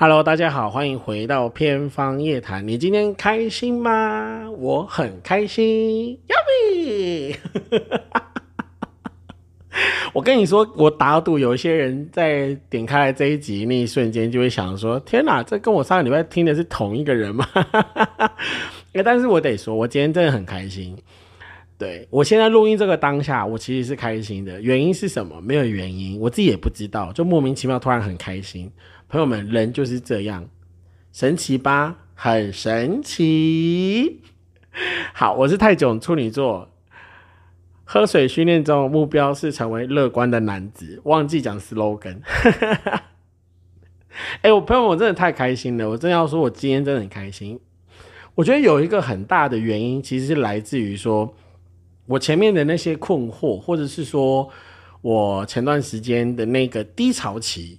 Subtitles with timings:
[0.00, 2.68] Hello，大家好，欢迎回到偏方夜谈。
[2.68, 4.48] 你今天开心吗？
[4.56, 7.34] 我很开心，Yummy！
[10.14, 17.44] 我跟你说，我打赌有一些人在点开来这一集那一瞬间，就会想说：天哪，这跟我上个礼拜听的是同一个人吗？
[18.94, 20.96] 哎，但是我得说，我今天真的很开心。
[21.76, 24.60] 对我现在录音这个当下，我其实是开心的。
[24.60, 25.40] 原因是什么？
[25.40, 28.70] 没有原因，我自己也不知道，就莫名其妙突然很开心。
[29.10, 30.50] 朋友们，人就是这样，
[31.14, 31.96] 神奇吧？
[32.14, 34.20] 很神奇。
[35.14, 36.68] 好，我是泰囧处女座，
[37.84, 41.00] 喝水训练中目标是成为乐观的男子。
[41.04, 42.18] 忘记讲 slogan。
[44.42, 45.88] 哎，我朋友，我真的太开心了。
[45.88, 47.58] 我真要说，我今天真的很开心。
[48.34, 51.34] 我觉得有一个很大的原因，其实是来自于说。
[52.04, 54.48] 我前面的那些困惑，或者是说
[55.00, 57.78] 我前段时间的那个低潮期，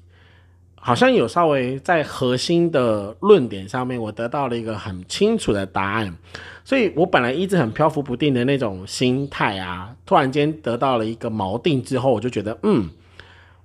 [0.79, 6.15] 好像有稍微在核心的论点上面，我得到了一个很清楚的答案。
[6.63, 12.89] 所以我本来一直很漂浮不定的那种心态啊，突然间得到了一个锚定之后，我就觉得，嗯，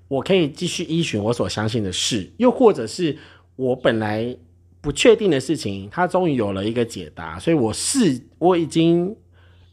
[0.09, 3.17] 我可以继续依循我所相信的事，又或者是
[3.57, 4.37] 我本来
[4.81, 7.39] 不确定的事情，它终于有了一个解答。
[7.39, 9.17] 所以我是我已经。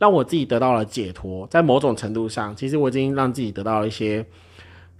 [0.02, 4.26] 让我自己得到了解脱，在某种程度上，其实我已经让自己得到了一些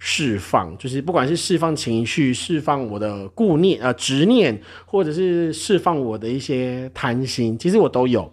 [0.04, 8.28] 释放，就是不管是释放情绪、释放我的顾念、啊执念，或者是释放我的一些贪心，其实我都有。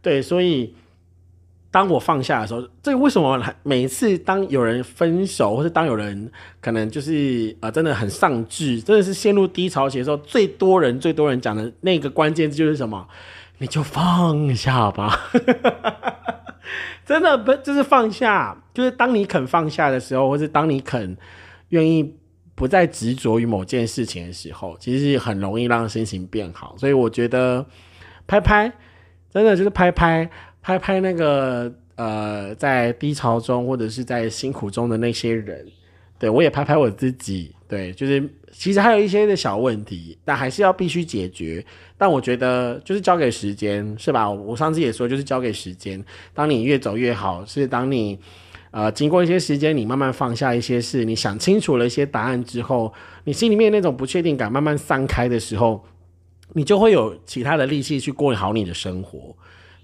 [0.00, 0.74] 对，所以
[1.70, 13.06] 当我放下的时候，这为什么每次当有人分手，或是当有人可能就是呃真的很丧志，真的是陷入低潮期的时候，最多人、最多人讲的那个关键字就是什么？
[13.58, 15.30] 你就放下吧，
[17.10, 21.16] 真的不就是放下，就是当你肯放下的时候，或是当你肯
[21.70, 22.14] 愿意
[22.54, 26.76] 不再执着于某件事情的时候，其实很容易让心情变好。
[26.78, 27.66] 所以我觉得
[28.28, 28.72] 拍拍，
[29.28, 30.30] 真的就是拍拍
[30.62, 35.66] 拍拍那个呃，在低潮中或者是在辛苦中的那些人，
[36.16, 38.22] 对我也拍拍我自己，对，就是。
[38.52, 41.64] 其实还有一些的小问题，但还是要必须解决。
[41.96, 44.28] 但我觉得就是交给时间，是吧？
[44.30, 46.02] 我上次也说，就是交给时间。
[46.34, 48.18] 当你越走越好，是当你
[48.70, 52.92] 呃经过一些时间，你慢慢放下一些事，你想清楚了一些答案之后，
[53.24, 55.84] 你心里面那种不确定感慢慢散开的时候，
[56.54, 59.36] 你就会有其他的力气去过好你的生活。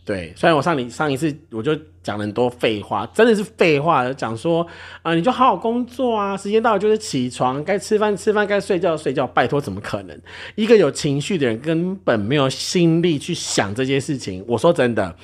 [0.06, 4.64] 对，虽然我上你上一次我就讲了很多废话，真的是废话，讲说
[5.02, 10.16] 啊，你就好好工作啊，时间到了就是起床，该吃饭吃饭，该睡觉睡觉，拜托，怎么可能？
[10.54, 14.44] 一个有情绪的人根本没有心力去想这些事情。
[14.46, 15.16] 我说真的，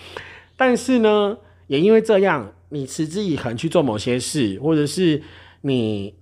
[0.57, 1.39] 但是呢，
[1.69, 5.23] 也因为这样，你持之以恒去做某些事，或者是
[5.61, 6.13] 你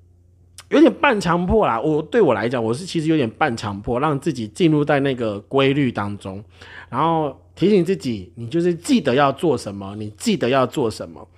[0.69, 1.81] 有点半强迫啦。
[1.81, 6.45] 我对我来讲，我是其实有点半强迫，让自己进入在那个规律当中，
[6.91, 7.35] 然后。
[7.61, 11.29] 提醒自己，你就是记得要做什么，你记得要做什么。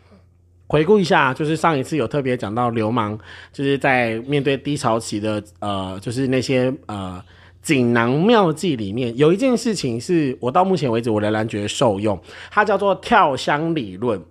[0.69, 3.19] 回顾一下，就是上一次有特别讲到流氓，
[3.53, 7.21] 就是在面对低潮期的，呃，就是那些呃
[7.61, 12.17] 锦囊妙计里面，有一件事情是我到目前为止我仍然觉得受用，
[12.53, 14.23] 它叫做跳箱理论。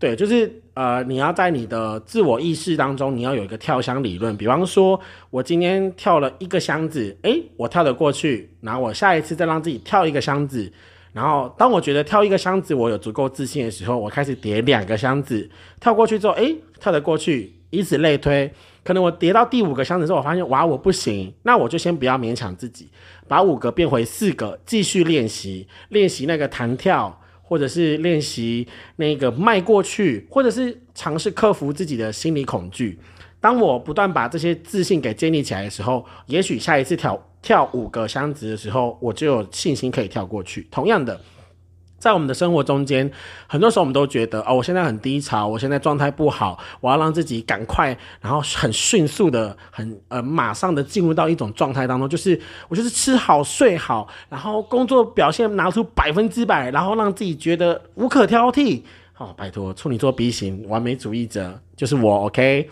[0.00, 4.36] 对，就是呃，你要在你的自我意识当中，你要有一个跳箱理论。
[4.36, 5.00] 比方说，
[5.30, 10.72] 我今天跳了一个箱子，诶，我跳得过去，然后我下一次再让自己跳一个箱子。
[11.18, 18.48] 然后，当我觉得跳一个箱子我有足够自信的时候，我开始叠两个箱子，跳过去之后，哎，跳得过去，以此类推。
[18.84, 22.88] 可能我叠到第五个箱子之后，我发现哇，我不行，那我就先不要勉强自己，
[23.26, 32.96] 把五个变回四个，继续练习，练习那个弹跳，或者是练习那个迈过去，或者是尝试克服自己的心理恐惧。
[33.40, 37.20] 当我不断把这些自信给建立起来的时候，也许下一次跳。
[37.48, 40.68] 跳五个箱子的时候，我就有信心可以跳过去。
[40.70, 41.18] 同样的，
[41.98, 43.10] 在我们的生活中间，
[43.46, 52.38] 很多时候我们都觉得，哦，我现在很低潮，我现在状态不好，我要让自己赶快，然后很迅速的，很呃，马上的进入到一种状态当中，就是
[52.68, 58.82] 我就是吃好睡好，然后工作表现拿出百分之百，然后让自己觉得无可挑剔。
[59.14, 62.68] 好，拜托，处女座 B 型完美主义者就是我，OK。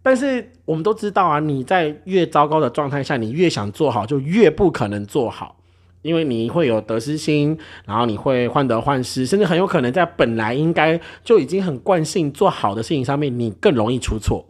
[0.00, 5.56] 但是我们都知道啊，你在越糟糕的状态下，你越想做好，就越不可能做好，
[6.02, 14.46] 因为你会有得失心，然后你会患得患失，甚至很有可能在本来应该就已经很惯性做好的事情上面，你更容易出错。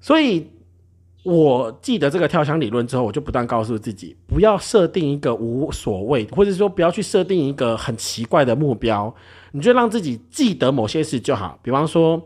[0.00, 0.48] 所以
[1.22, 9.14] 我记得这个跳箱理论之后，我就不断告诉自己，不要设定一个无所谓，或者说不要去设定一个很奇怪的目标，
[9.52, 12.20] 你就让自己记得某些事就好，比方说。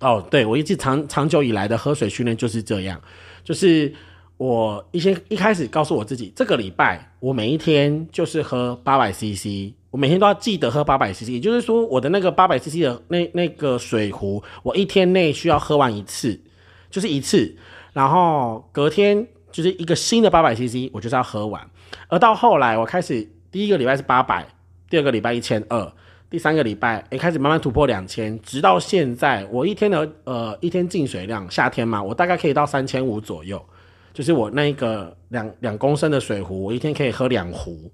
[0.00, 3.00] 哦，对，我一直长长久以来的喝水训练就是这样，
[3.42, 3.92] 就是
[4.36, 16.38] 我一些一开始告诉我自己，这个礼拜我每一天就是喝八百 CC，我每天都要记得喝八百 CC，也就是说我的那个八百 CC 的那那个水壶，我一天内需要喝完一次，
[16.90, 17.56] 就是一次，
[17.94, 21.70] 然后隔天就是一个新的八百 CC，我就是要喝完。
[22.08, 24.46] 而到后来，我开始第一个礼拜是八百，
[24.90, 25.92] 第二个礼拜一千二，
[26.28, 33.64] 第三个礼拜也开始慢慢突破两千，直到现在，我一天的呃一天进水量，夏天嘛，我大概可以到三千五左右。
[34.12, 37.90] 就是我那一个两两公升的水壶，我一天可以喝两壶。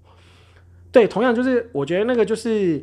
[0.92, 2.82] 对，同样就是我觉得那个就是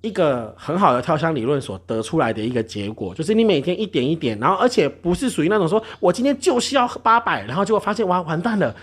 [0.00, 8.74] 一个很好的跳箱理论所得出来的一个结果，就是你每天一点一点，然后而且不是属于那种说我今天就是要喝八百，然后结果发现哇完蛋了，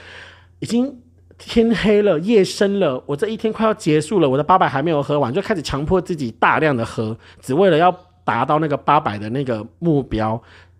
[0.60, 0.98] 已经
[1.40, 7.92] 天黑了，夜深了，我这一天快要结束了，我的八百还没有喝完，就开始强迫自己大量的喝，只为了要
[8.26, 10.40] 达到那个八百的那个目标。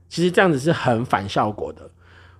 [0.10, 1.90] 其实这样子是很反效果的。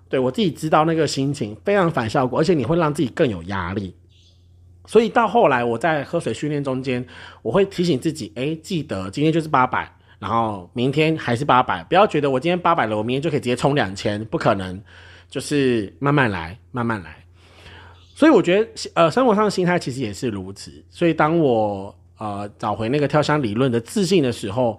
[0.08, 3.94] 对我自己知道那个心情非常反效果，而且你会让自己更有压力。
[4.86, 7.06] 所以到后来我在喝水训练中间，
[7.42, 14.82] 我会提醒自己，哎，记得今天就是八百，然后明天还是八百，不要觉得我今天八百了，我明天就可以直接冲两千，不可能，
[15.28, 17.19] 就是慢慢来，慢慢来。
[18.20, 20.70] 所以我觉得，呃，生活上的心态其实也是如此。
[20.90, 24.78] 所以当我呃找回那个跳箱理论的自信的时候，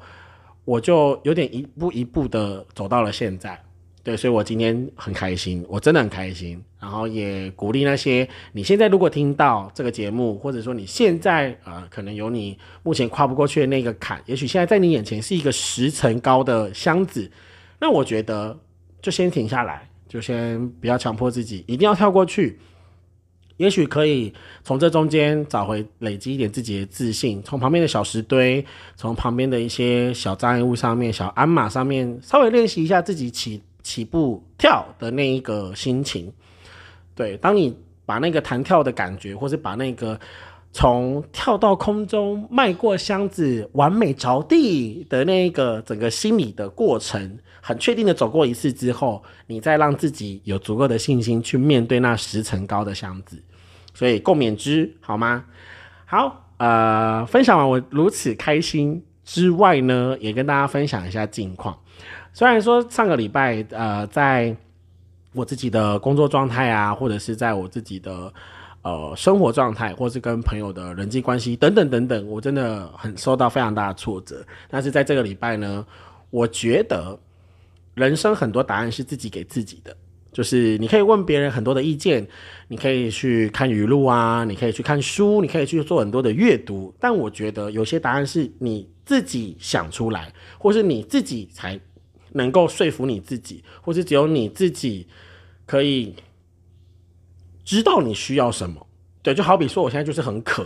[0.64, 3.60] 我就有点一步一步的走到了现在。
[4.04, 6.64] 对，所以我今天很开心，我真的很开心。
[6.80, 17.28] 然后也鼓励那些你现在如果听到这个节目，或者说你现在呃可能有你目前跨不过去的那个坎，也许现在在你眼前是一个十层高的箱子，
[17.80, 18.56] 那我觉得
[19.02, 22.60] 就先停下来，就先不要强迫自己一定要跳过去。
[23.62, 28.66] 也许可以从这中间找回累积一点自己的自信，从旁边的小石堆，
[28.96, 33.62] 从旁边的一些小障碍物上面、小鞍马上面稍微练习一下自己起。
[33.84, 36.32] 起步跳的那一个心情，
[37.16, 37.76] 对，当你
[38.06, 40.18] 把那个弹跳的感觉，或是把那个
[40.72, 53.36] 从跳到空中迈过箱子完美着地的那一个整个心理的过程，很确定的走过一次之后，你再让自己有足够的信心去面对那十层高的箱子，
[54.02, 55.46] 所以共勉之好吗？
[56.08, 61.78] 好，呃，分享完我如此开心之外呢，也跟大家分享一下近况。
[62.34, 64.58] 虽然说上个礼拜，呃，在
[65.34, 68.34] 我自己的工作状态啊，或者是在我自己的
[68.82, 74.44] 呃生活状态，或是跟朋友的人际关系等等等等，我真的很受到非常大的挫折。
[74.68, 75.86] 但是在这个礼拜呢，
[76.32, 77.16] 我觉得
[77.94, 79.96] 人生很多答案是自己给自己的，
[80.32, 82.28] 就是你可以问别人很多的意见，
[82.68, 86.94] 你可以去看语录啊，你可以去看书，你可以去做很多的阅读。
[87.00, 91.80] 但我觉得有些答案是你自己想出来，或是你自己才。
[92.34, 95.06] 能够说服你自己，或是只有你自己
[95.66, 96.16] 可以
[97.66, 98.88] 知道你需要什么。
[99.22, 100.66] 对，就好比说，我现在就是很渴，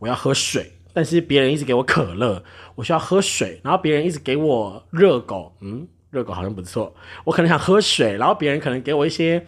[0.00, 2.44] 我要喝水，但是别人一直给我可乐，
[2.74, 6.94] 我需要喝水，然后别人一直给我热狗，嗯，热狗好像不错，
[7.24, 9.44] 我可能想喝水，然后别人可能给我一些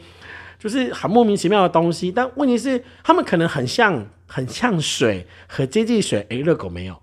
[0.59, 7.01] 就是很莫名其妙的东西，但问题是他们可能很像很像水，很接近水，诶，热狗没有，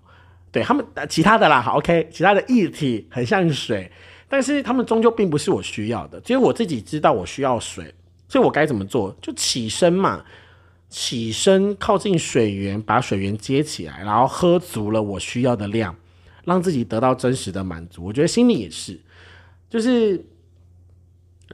[0.52, 3.90] 对他们其他的啦，好，OK，其他的液体很像水。
[4.30, 7.94] 但是他们终究并不是我需要的，只有我自己知道我需要水，
[8.28, 9.16] 所以我该怎么做？
[9.22, 10.22] 就起身嘛，
[10.90, 15.96] 起身靠近水源，把水源接起来，然后喝足了我需要的量，
[16.44, 18.04] 让自己得到真实的满足。
[18.04, 19.00] 我觉得心里也是，
[19.68, 20.24] 就是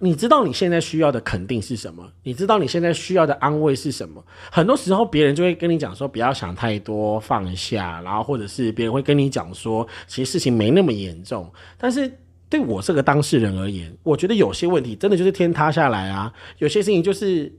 [0.01, 4.25] 你知道你现在需要的肯定是什么，你知道你现在需要的安慰是什么。
[4.51, 12.19] 很多时候别人就会跟你讲说不要想太多，放下，然后或者是别人会跟你讲说其实事情没那么严重，但是。
[12.51, 17.53] 对我这个当事人而言，我觉得有些问题真的就是天塌下来啊，有些事情就是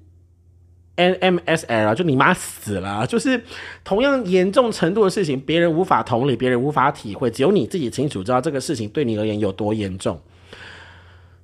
[0.95, 3.43] NMSL 啊就你妈死了，就是
[3.83, 10.17] 同样严重程度的事情，别人无法同理，别人无法体会，只有你自己清楚知道这个事情对你而言有多严重。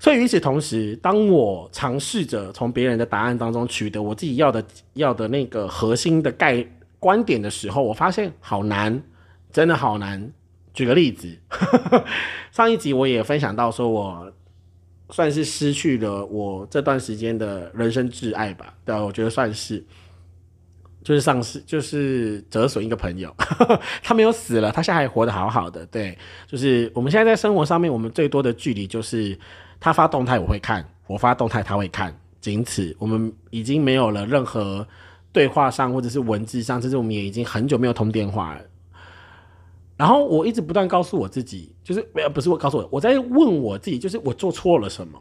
[0.02, 6.66] 所以与此同时，当我尝试着从别人的答案当中取得我自己要的要的那个核心的概
[6.98, 9.00] 观点的时候，我发现好难，
[9.54, 10.32] 真的好难。
[10.74, 11.38] 举个例子，
[12.52, 14.34] 上一集我也分享到，说我
[15.12, 18.74] 算是失去了我这段时间的人生挚爱吧。
[18.84, 19.86] 对，我觉得算是，
[21.04, 23.32] 就是丧失，就是折损一个朋友。
[24.02, 25.86] 他没有死了，他现在还活得好好的。
[25.86, 26.18] 对，
[26.48, 29.38] 就是我们现在在生活上面，我们最多的距离就是
[29.82, 32.96] 他发动态我会看，我发动态他会看，仅此。
[33.00, 34.88] 我们已经没有了任何
[35.34, 38.62] 对话上或者是文字上，甚至我们也已经很久没有通电话了。
[39.98, 45.20] 然后我一直不断告诉我自己，就是没有不是我告诉我，我在问我自己，就是我做错了什么？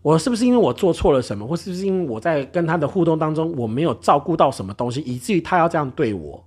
[0.00, 6.42] 我是不是因为我做错了什么，或是不是因为我在跟他的互动当中我没有照顾到什么东西，以至于他要这样对我？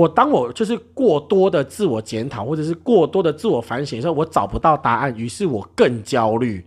[0.00, 6.64] 我当我就是过多的自我检讨，或者是过多的自我反省的时候，我找不到答案，于是我更焦虑。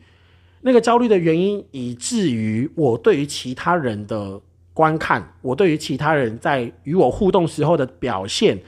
[0.61, 4.39] 那个焦虑的原因，以至于我对于其他人的
[4.71, 8.61] 观看，我对于其他人在与我互动时候的表现，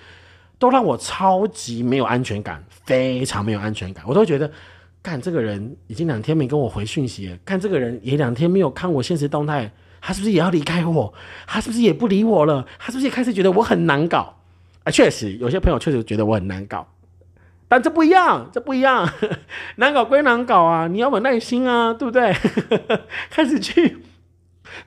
[0.58, 4.04] 都让我超级没有安全感，非常没有安全感。
[4.08, 4.50] 我都觉得，
[5.04, 11.14] 看这个人已经两天没跟我回讯息了，看这个人也两天没有看我现实动态，他是不是也要离开我？
[11.46, 12.66] 他是不是也不理我了？
[12.80, 14.35] 他是不是也开始觉得我很难搞？
[14.86, 16.88] 啊，确实有些朋友确实觉得我很难搞，
[17.68, 19.12] 但这不一样，这不一样，
[19.76, 22.34] 难搞归难搞啊，你要有耐心啊，对不对？
[23.30, 23.98] 开始去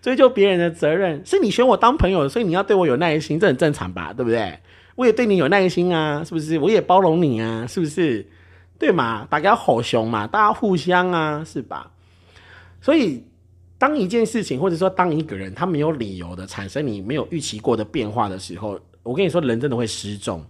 [0.00, 4.60] 追究别人的责任，是你选我当朋友，所以你要对我有耐心，这很正常吧，对不对？
[4.94, 6.58] 我也对你有耐心啊，是不是？
[6.58, 8.26] 我也包容你啊，是不是？
[8.78, 9.26] 对嘛？
[9.28, 11.90] 大家好凶嘛，大家互相啊，是吧？
[12.80, 13.24] 所以，
[13.76, 18.78] 当一件事情或者说当一个人他没有理由的产生你没有预期过的变化的时候，
[19.08, 20.44] 我跟你说，人真的会失重，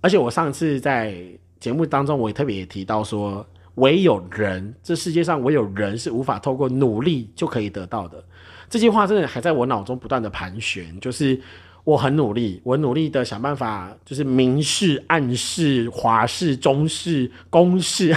[0.00, 1.12] 而且我上次在
[1.58, 8.22] 节目当中，我也特别提到说，唯有人，这世界上唯有人是无法透过努力就可以得到的。
[8.70, 11.36] 这句话真的还在我脑中不断的盘旋，就是
[11.82, 18.14] 我很努力，我努力的想办法，就是明示、暗示、华式、中式、公式。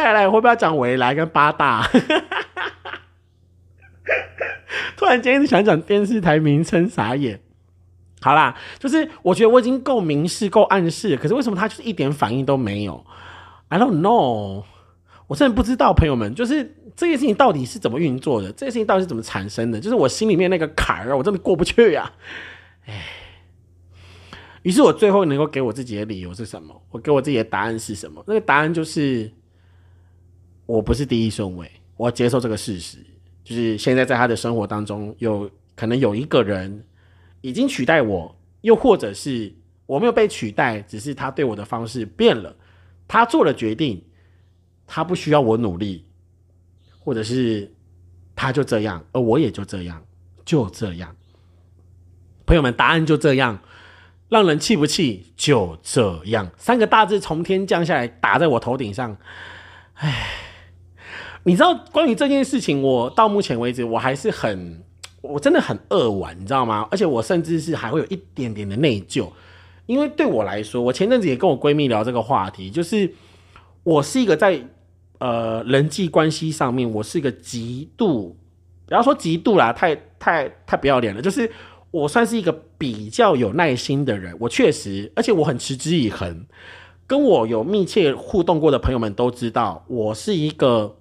[0.00, 1.86] 下来会不会讲未来跟八大？
[4.96, 7.40] 突然间想讲电视台名称，傻眼。
[8.22, 13.04] 好啦，就是我觉得我已经够明示、够暗示，可是为什么他就是一点反应都没有
[13.68, 14.64] ？I don't know，
[15.26, 18.48] 我真的不知道，朋友们，就是这件事情到底是怎么运作的？
[18.52, 19.78] 这件事情到底是怎么产生的？
[19.78, 22.12] 就是我心里面那个坎儿，我真的过不去呀。
[22.86, 23.04] 哎，
[24.62, 26.80] 于是我最后能够给我自己的理由是什么？
[26.92, 28.24] 我给我自己的答案是什么？
[28.26, 29.30] 那个答案就是。
[30.72, 32.96] 我不是第一顺位，我接受这个事实，
[33.44, 36.82] 就是现在在他的生活当中，有可能有一个人
[37.42, 42.56] 已经取代我，又或者是我没有被取代，只是他对我的方式变了，
[43.06, 44.02] 他做了决定，
[44.86, 46.06] 他不需要我努力，
[46.98, 47.70] 或者是
[48.34, 50.02] 他就这样，而我也就这样，
[50.42, 51.14] 就这样。
[52.46, 53.60] 朋友们，答案就这样，
[54.30, 55.34] 让人气不气？
[55.36, 59.14] 就这样，三个大字从天降下来，打在我头顶上，
[59.96, 60.38] 唉。
[61.44, 64.80] 你知道关于这件事情，我到目前为止我还是很，
[65.20, 66.86] 我真的很扼腕，你知道吗？
[66.88, 69.28] 而且我甚至是还会有一点点的内疚，
[69.86, 73.12] 因为对我来说，我前阵子也跟我闺蜜聊这个话题，就是
[73.82, 74.62] 我是一个在
[75.18, 78.36] 呃人际关系上面，我是一个极度，
[78.86, 81.50] 不要说极度啦，太太太不要脸了，就是
[81.90, 86.46] 我算是一个比较有耐心的人，我确实，而且我很持之以恒，
[87.08, 90.98] 跟我有密切互动过的朋友们都知道，我是一个。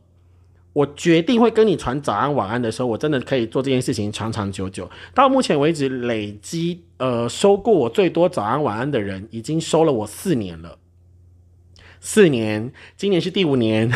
[0.74, 4.90] 我决定会跟你传早安晚安的时候，我真的可以做这件事情长长久久。
[5.14, 10.78] 到目前为止，累积呃收过我最多早安晚安的人，已经收了我四年了。
[12.00, 13.92] 四年，今年是第五年，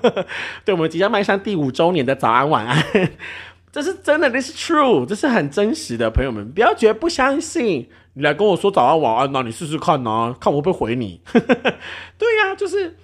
[0.64, 3.10] 对我们即将迈向第五周年的早安晚安，
[3.72, 6.10] 这是真的，this true，这是很真实的。
[6.10, 11.22] 朋友们，不要觉得不相信，你来跟我说早安晚安呐，你试试看呐，看我会不会回你。
[11.32, 12.96] 对呀，就是。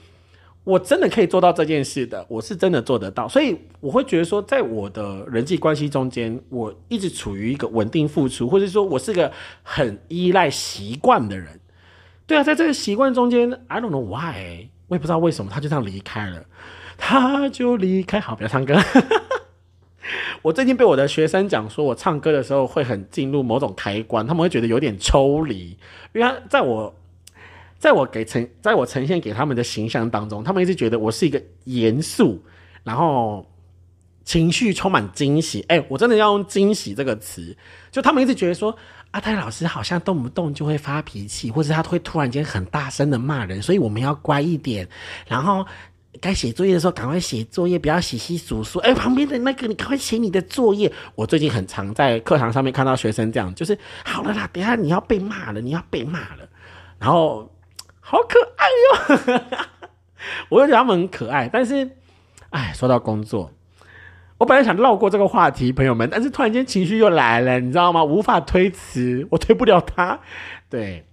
[0.66, 9.30] 我真的可以做到这件事的，我是真的做得到，所以我会觉得说，在我的人际关系中间，我一直处于一个稳定付出，或者说我是个
[9.62, 11.61] 很依赖习惯的人。
[12.26, 16.44] 对啊，在这个习惯中间，I don't know why，我也不知道为什么他就这样离开了，
[16.99, 18.18] 他就离开。
[18.18, 18.75] 好，不要唱歌。
[20.42, 25.78] 我最近被我的学生讲说，我唱歌的时候会很进入某种开关，他们会觉得有点抽离，
[26.12, 26.92] 因为在我。
[27.78, 32.42] 在我给呈，在我呈现给他们的形象当中，他们一直觉得我是一个严肃，
[32.83, 33.47] 然后
[34.25, 35.64] 情绪充满惊喜。
[35.68, 37.56] 哎，我真的要用惊喜这个词，
[37.92, 38.75] 就他们一直觉得说
[39.11, 44.88] 阿泰老师好像动不动就会发脾气，或者他会突然间很大声的骂人，所以我们要乖一点，
[45.28, 45.64] 然后
[46.21, 48.78] 该写作业的时候赶快写作业，不要洗洗数数。
[48.78, 50.90] 哎，旁边的那个你赶快写你的作业。
[51.14, 56.49] 我最近很常在课堂上面看到学生这样，就是好了啦，等下你要被骂了，你要被骂了，
[56.99, 57.52] 然后。
[58.08, 58.68] 好可爱
[59.34, 59.42] 哟！
[60.48, 61.90] 我就觉得他们很可爱，但是，
[62.50, 63.50] 哎，说到工作，
[64.38, 68.04] 我本来想绕过这个话题，朋友们，但是突然间情绪又来了，你知道吗？
[68.04, 70.20] 无法推辞，我推不了他。
[70.70, 71.04] 对，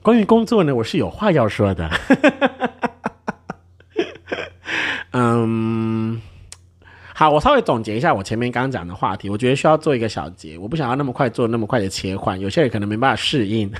[0.00, 1.90] 关于工作呢，我是有话要说的。
[5.12, 6.22] 嗯，
[7.14, 13.70] 好，我稍微总结一下我前面刚刚讲的话题，我觉得需要做一个小结，我不想要那么快做那么快的切换，有些人可能没办法适应。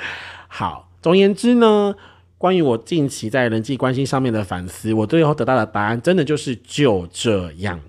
[0.46, 1.94] 好，总言之呢，
[2.36, 7.80] 关于我近期在人际关系上面的反思，我最后得到的答案真的就是就这样。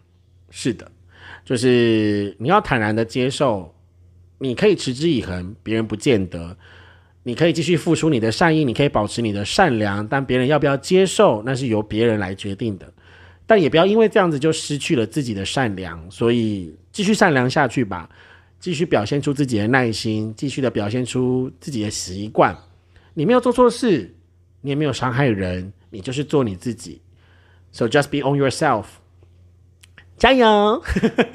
[0.50, 0.90] 是的，
[1.44, 3.74] 就是你要坦然的接受，
[4.40, 6.58] 你可以持之以恒，别人不见得。
[7.24, 12.92] 你可以继续付出你的善意，你可以保持你的善良，但别人要不要接受，那是由别人来决定的。
[13.46, 18.10] 但也不要因为这样子就失去了自己的善良，所以继续善良下去吧，
[18.60, 22.58] 继续表现出自己的耐心，继续的表现出自己的习惯。
[23.14, 24.16] 你没有做错事，
[24.62, 27.02] 你也没有伤害人，你就是做你自己。
[27.72, 28.86] So just be on yourself，
[30.18, 30.84] 加油！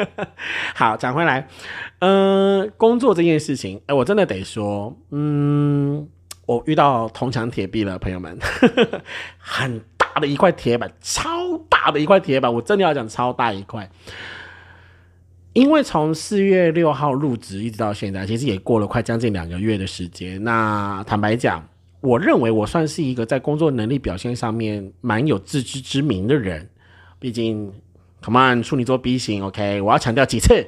[0.75, 1.49] 好，讲回来，
[2.01, 6.09] 嗯，工作这件事情，哎，我真的得说，嗯，
[6.47, 8.39] 我遇到铜墙铁壁了，朋友们，
[9.39, 9.83] 很。
[9.99, 13.91] 大的一块铁板，超大的一块铁板，我真的要讲超大一块。
[15.57, 20.45] 因为从四月六号入职一直到现在，其实也过了快将近两个月的时间。
[20.45, 21.67] 那坦白讲，
[22.03, 26.69] 我认为我算是一个在工作能力表现上面蛮有自知之明的人。
[27.19, 27.73] 毕竟
[28.21, 30.67] ，Come on，处女座 B 型，OK，我要强调几次。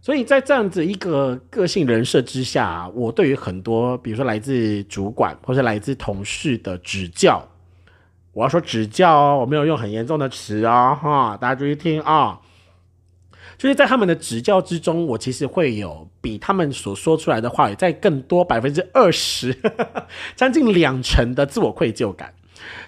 [0.00, 7.40] 所以在这样子一个个性人设之下，我对于很多，比如说来自主管或是来自同事的指教。
[8.32, 12.40] 我要说指教哦，我没有用很严重的词哦，哈，大家注意听啊。
[13.62, 19.56] 就是在他们的指教之中，我其实会有比他们所说出来的话语再更多百分之二十，
[20.34, 22.34] 将近两成的自我愧疚感。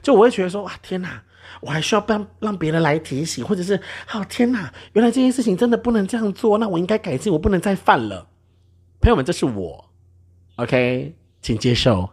[0.03, 1.23] 就我会觉得说，哇，天哪，
[1.61, 3.77] 我还需要让让别人来提醒，或者是，
[4.13, 8.27] 哦，天哪，原来这件事情真的不能这样做，那我应该改进，我不能再犯了。
[9.01, 9.85] 朋友们，这是我
[10.57, 12.11] ，OK，请接受。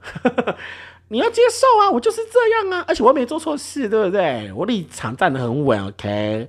[1.09, 4.53] 你要接受啊，我就是这样啊，而且我又没做错事，对不对？
[4.53, 6.47] 我立场站得很稳，OK。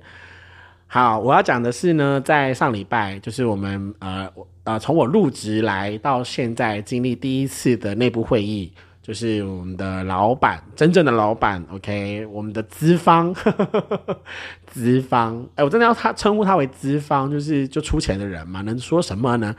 [0.93, 4.29] 好，我要讲的是呢，在上礼拜，就是我们呃
[4.63, 8.71] 呃，从我入职来到现在，经历第一次的内部会议，
[9.01, 13.33] 就是我们的老板，真正的老板，OK，我们的资方，
[14.69, 19.55] 资方，哎，我真的要他称呼他为资方，就是就出钱的人嘛，能说什么呢？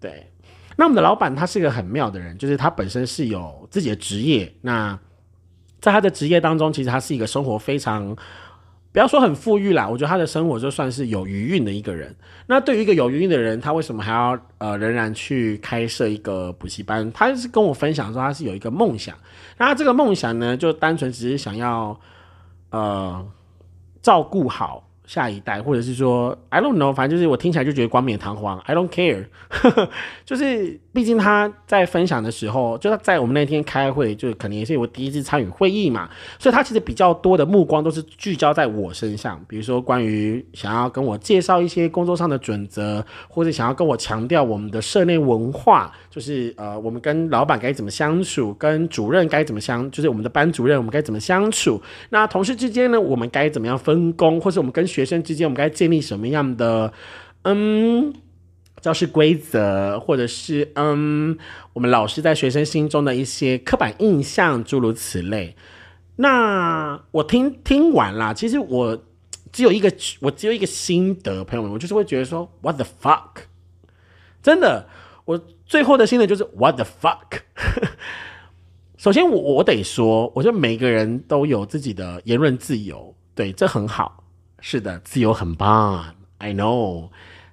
[0.00, 0.26] 对。
[0.74, 4.52] 那我们的老板他是一个很妙的人，就是他本身是有自己的职业。
[4.62, 4.98] 那
[5.80, 8.16] 在他的职业当中，其实他是一个生活非常，
[8.92, 12.14] 不要说很富裕啦，我觉得他的生活就算是有余韵的一个人。
[12.46, 17.10] 那对于一个有余韵的人，他为什么还要呃仍然去开设一个补习班？
[17.12, 19.16] 他是跟我分享说他是有一个梦想，
[19.58, 21.98] 那他这个梦想呢，就单纯只是想要
[22.70, 23.26] 呃
[24.00, 24.88] 照顾好。
[25.04, 29.26] 下一代，或者是说，I don't know，反正就是我听起来就觉得冠冕堂皇，I don't care，
[30.24, 56.92] 就是毕竟他在分享的时候，就他在我们那天开会，就可能也是我第一次参与会议嘛，所以他其实比较多的目光都是聚焦在我身上，比如说关于想要跟我介绍一些工作上的准则，或者想要跟我强调我们的社内文化，就是呃，我们跟老板该怎么相处，跟主任该怎么相，就是我们的班主任我们该怎么相处，那同事之间呢，我们该怎么样分工，或者我们跟学生之间，我们该建立什么样的
[57.44, 58.12] 嗯
[58.82, 61.38] 教师规则，或者是嗯
[61.72, 65.56] 我们老师在学生心中的一些刻板印象，诸如此类。
[66.16, 69.02] 那我听听完了，其实我
[69.50, 69.90] 只有一个，
[70.20, 73.44] 我只有一个心得，朋友们，我就是会觉得说，What the fuck？
[74.42, 74.88] 真的，
[75.24, 77.40] 我最后的心得就是 What the fuck？
[78.98, 84.24] 首先，我我得说，我觉得每个人都有自己的言论自由，对，这很好。
[84.60, 87.08] 是的，自由很棒，I know。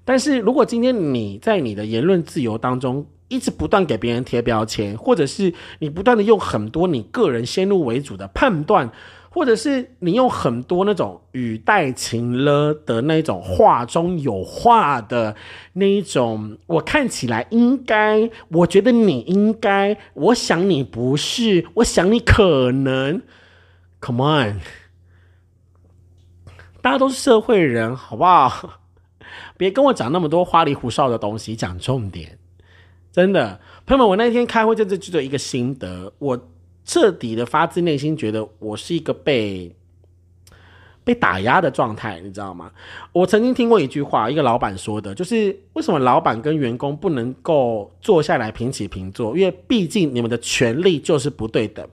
[0.10, 8.89] 但是如果今天你在你的言论自由当中一直不断给别人贴标签，或者是你不断的用很多你个人先入为主的判断，
[9.30, 15.36] 或者是你用很多那种语带情了的那种话中有话的
[15.74, 23.22] 那一种，我看起来应该，我觉得你应该，我想你不是，我想你可能
[24.02, 24.60] ，Come on。
[26.82, 28.80] 大家都是社会人，好不好？
[29.60, 32.38] 别跟我讲那么多花里胡哨的东西，讲重点。
[33.12, 36.48] 真的，朋友们，我那天开会就只有一个心得，我
[36.86, 39.76] 彻底的发自内心觉得我是一个被
[41.04, 42.72] 被打压的状态，你知道吗？
[43.12, 49.36] 我曾经听过一句话，一个老板说的，就是为什么老板跟员工不能够坐下来平起平坐？
[49.36, 51.86] 因为毕竟你们的权利就是不对等。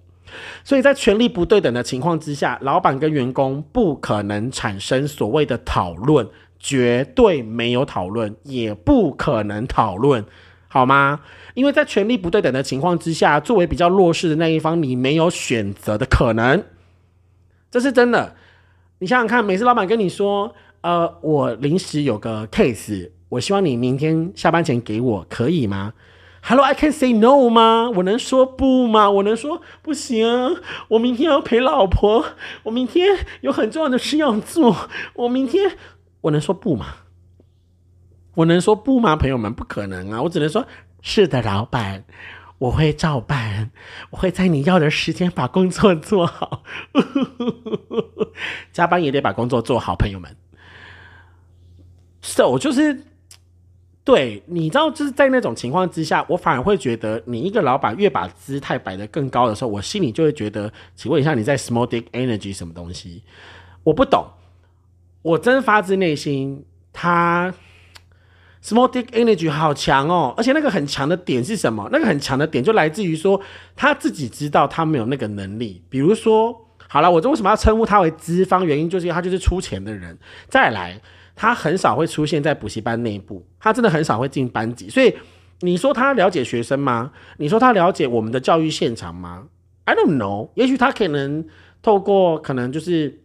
[0.64, 6.28] 所以在权力不对等的情况之下，老板跟员工不可能产生所谓的讨论，
[6.66, 10.24] 绝对没有讨论，也不可能讨论，
[10.66, 11.20] 好吗？
[11.54, 16.64] 因为在权力不对等的情况之下，作为比较弱势的那一方，你没有选择的可能，
[17.70, 18.34] 这是真的。
[18.98, 25.92] 你想想看，每次老板跟你说：“呃，我临时有个 case，我希望你明天下班前给我，可以吗？”
[26.42, 27.90] Hello，I can say no 吗？
[27.96, 29.08] 我能说不吗？
[29.08, 30.56] 我能说不行？
[30.88, 32.24] 我明天要陪老婆，
[32.64, 34.76] 我明天有很重要的事要做，
[35.14, 35.72] 我明天
[36.22, 36.86] 我能说不吗？
[38.34, 39.16] 我能说不吗？
[39.16, 40.22] 朋友们，不可能啊！
[40.22, 40.66] 我只能说
[41.00, 42.04] 是的，老板，
[42.58, 43.70] 我会照办，
[44.10, 46.62] 我会在你要的时间把工作做好，
[48.72, 50.36] 加班也得把工作做好，朋友们。
[52.22, 53.04] So 就是。
[54.06, 63.24] 对，你知道，就是在那种情况之下，我反而会觉得，你一个老板越把姿态摆得更高的时候，我心里就会觉得，请问一下，你在 small dick energy 什么东西？
[63.82, 64.24] 我不懂，
[65.26, 67.52] 我真发自内心，他
[68.62, 71.88] small dick energy 好强哦，而且那个很强的点是什么？
[71.90, 73.40] 那个很强的点就来自于说，
[73.74, 75.82] 他自己知道他没有那个能力。
[75.88, 78.64] 比如说，好了，我这为什么要称呼他为资方？
[78.64, 80.16] 原因就是因为他就是出钱的人。
[80.48, 81.00] 再来。
[81.38, 85.14] 他很少会出现在补习班内部，他真的很少会进班级，所以
[85.60, 87.12] 你说他了解学生吗？
[87.36, 89.48] 你说他了解我们的教育现场吗
[89.84, 91.46] ？I don't know，也许他可能
[91.82, 93.20] 透过可能就是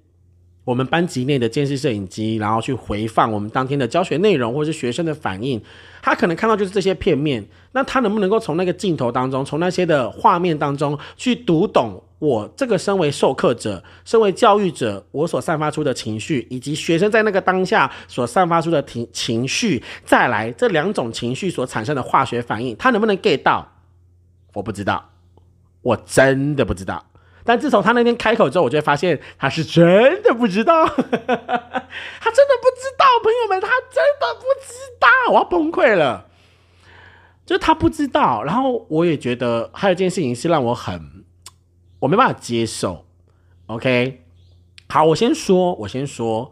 [0.63, 5.61] 我们班级内的监视摄影机，然后去回放我们当天的教学内容或者是学生的反应，
[6.01, 12.03] 他可能看到就是这些片面，那他能不能够从那个镜头当中，从那些的画面当中去读懂？
[12.19, 23.67] 我这个身为授课者，身为教育者，我所散发出的情绪，以及学生在那个当下所散发出的情情绪，再来这两种情绪所产生的化学反应，他能不能 get 到？
[24.53, 25.09] 我不知道，
[25.81, 27.03] 我真的不知道。
[27.43, 36.27] 但自从他那天开口之后，我就会发现他是真的不知道， 他真的不知道，朋友们，他真的不知道，我要崩溃了。
[37.45, 41.21] 就是他不知道，然后我也觉得还有一件事情是让我很。
[41.99, 43.05] 我没办法接受
[43.67, 44.23] ，OK，
[44.89, 46.51] 好，我先说，我先说，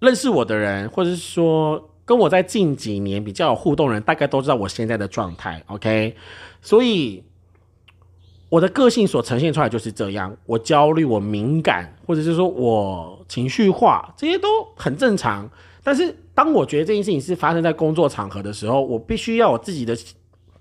[0.00, 6.16] 认识我的人，或者是说跟我在近几年比较有互动人，大概都知道我现在的状态，OK，
[6.60, 7.22] 所以
[8.48, 15.50] 我的个性所呈现出来就是这样，我焦虑，我敏感，或者是说我情绪化，这些都很正常。
[15.82, 19.96] 但是当我觉得这件事情是发生在工作场合的时候，我必须要我自己的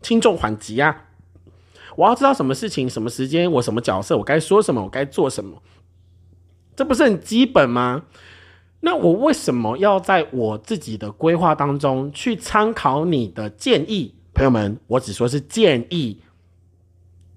[0.02, 1.04] 轻重缓急啊。
[1.96, 5.62] 我要知道什么事情、什么时间、我什么角色、我该说什么、我该做什么，
[6.76, 8.04] 这不是很基本吗？
[8.82, 14.14] 那我为什么要在我自己的规划当中去参考你的建议？
[14.34, 16.22] 朋友们，我只说是建议，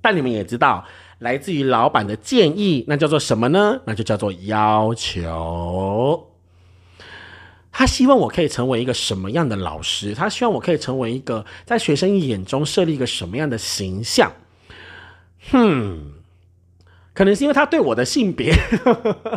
[0.09, 0.87] 那你们也知道，
[1.19, 3.83] 来自于老板的建议，那叫做什么呢？
[3.85, 6.29] 那就叫做要求。
[7.71, 10.15] 他希望我可以成为一个什么样的老师？
[10.15, 14.33] 他希望我可以成为一个在学生眼中设立一个什么样的形象？
[15.51, 16.18] 哼，
[17.19, 18.55] 可能是因为他对我的性别，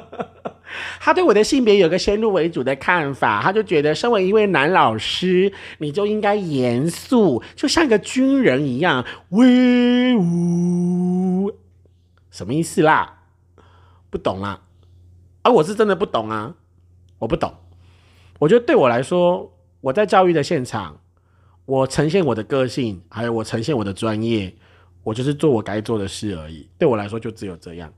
[1.02, 11.52] 他对我的性别有个先入为主的看法，他就觉得身为一位男老师，你就应该严肃，就像个军人一样威武。
[12.30, 13.24] 什么意思啦？
[14.12, 14.62] 不懂啦？
[15.42, 16.54] 而我是真的不懂啊，
[17.18, 17.52] 我不懂。
[18.38, 21.00] 我觉得对我来说，我在教育的现场，
[21.66, 24.54] 我呈现我的个性，还有我呈现我的专业。
[25.04, 27.92] 我就是做我该做的事而已，对我来说就只有这样，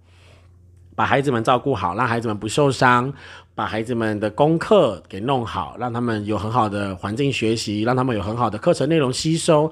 [0.95, 3.13] 把孩子们照顾好，让孩子们不受伤，
[3.55, 9.71] 把孩子们的功课给弄好，让他们有很好的环境学习，让他们有很好的课程内容吸收，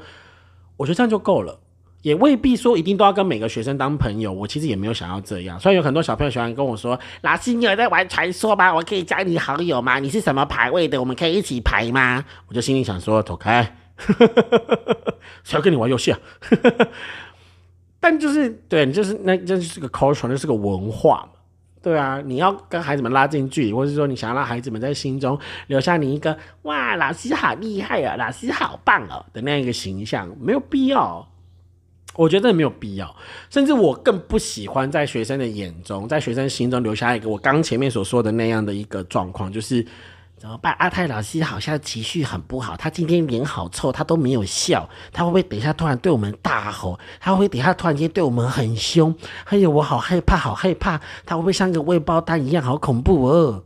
[0.77, 1.59] 我觉得这样就够了，
[2.01, 4.33] 也未必说一定都要跟每个学生当朋友。
[4.33, 8.73] 我其实也没有想要这样，虽然有很多小朋友喜欢跟我说：“老师，你有在玩传说吗？
[8.73, 9.99] 我可以加你好友吗？
[9.99, 10.99] 你是什么排位的？
[10.99, 13.77] 我们可以一起排吗？”我就心里想说：“走开。”
[15.43, 16.19] 谁要跟你玩游戏啊？
[17.99, 21.39] 但就是对你，就是那这就是个 culture，那是个文化嘛。
[21.83, 31.27] 对啊，你要跟孩子们拉近距离，或者说你想要让孩子们在心中留下你一个哇，老师好厉害啊，老师好棒哦的那样一个形象，没有必要。
[32.15, 33.15] 我觉得没有必要，
[33.49, 39.85] 甚至我更不喜欢在学生的眼中，在学生心中留下一个我刚前面所说的那样的一个状况，就是。
[40.41, 40.75] 怎么办？
[40.79, 44.89] 阿泰老师好像情绪很不好，他今天脸好臭，他都没有笑。
[45.13, 46.99] 他会不会等一下突然对我们大吼？
[47.19, 49.15] 他会等一下突然间对我们很凶？
[49.45, 50.99] 哎呦，我好害怕，好害怕！
[51.27, 53.65] 他会不会像个未爆弹一样，好恐怖哦？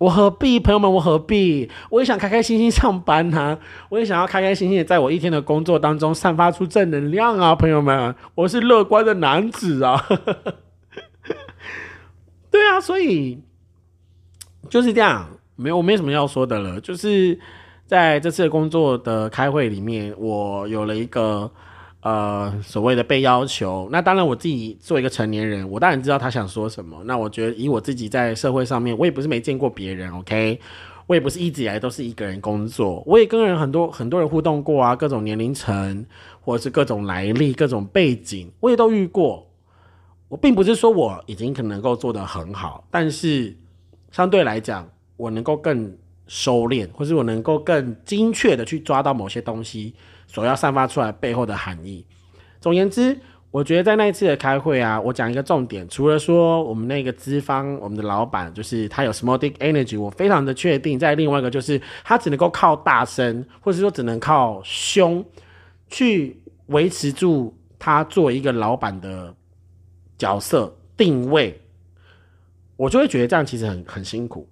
[0.00, 1.70] 我何必，朋友们，我何必？
[1.90, 3.60] 我也想开开心心上班啊！
[3.90, 7.54] 我也想要开开心心的在我一天的工作当中散发出正能量啊！
[7.54, 10.04] 朋友们，我是乐观的男子啊！
[12.50, 13.44] 对啊，所以
[14.68, 15.28] 就是这样。
[15.56, 16.80] 没有，我没什么要说的了。
[16.80, 17.38] 就是
[17.86, 21.50] 在这次工作的开会里面，我有了一个
[22.00, 23.88] 呃所谓的被要求。
[23.92, 27.02] 那当然，我自己做一个成年人，我当然知道他想说什么。
[27.04, 30.12] 那我觉得，以我自己在社会上面，我也不是没见过别人。
[30.14, 30.58] OK，
[31.06, 36.06] 我也不是一直以来都是一个人工作，我也跟人很多很多人互动过啊，各种年龄层
[36.40, 39.46] 或者是各种来历、各种背景，我也都遇过。
[40.28, 43.54] 我并不是说我已经可能够做得很好，但是
[44.10, 45.96] 相对来讲，我能够更
[46.26, 49.94] 收敛，或是我能够更精确的去抓到某些东西
[50.26, 52.04] 所要散发出来背后的含义。
[52.60, 53.18] 总言之。
[53.52, 60.98] 我觉得在那一次的开会啊，我讲一个重点，除了说我们那个资方，我们的老板就是他有 small dick energy，我非常的确定。
[60.98, 65.22] 在另外一个就是他只能够靠大声，或者说只能靠凶
[65.90, 69.34] 去维持住他作为一个老板的
[70.16, 71.60] 角色定位，
[72.76, 74.48] 我就会觉得这样其实很很辛苦，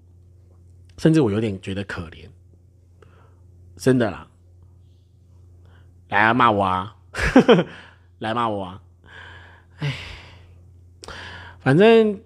[1.00, 2.28] 甚至我有点觉得可怜，
[3.74, 4.26] 真的啦，
[6.10, 6.94] 来啊骂我啊，
[8.20, 8.82] 来骂我啊！
[9.78, 9.94] 唉，
[11.58, 12.20] 反正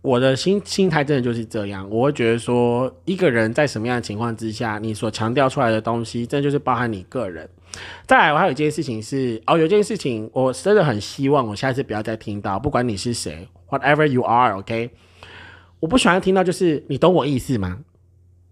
[0.00, 1.90] 我的心心态真的就是这样。
[1.90, 7.50] 我会觉得说，一个人在什么样的情况之下，你所强调出来的东西，真的就是包含你个人。
[8.06, 14.92] 再来，我还有一件事情是，哦，有件事情，我真的很希望我下次不要再听到，不管你是谁，whatever you are，OK，
[15.82, 17.80] 我不喜欢听到就是你懂我意思吗？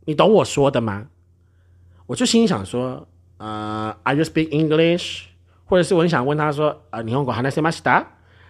[0.05, 1.07] 你懂我说的吗？
[2.09, 5.27] 我就心想说，呃，Are you speak English？
[5.65, 8.05] 或者是我很想问他说，呃，你用过还能什么西达？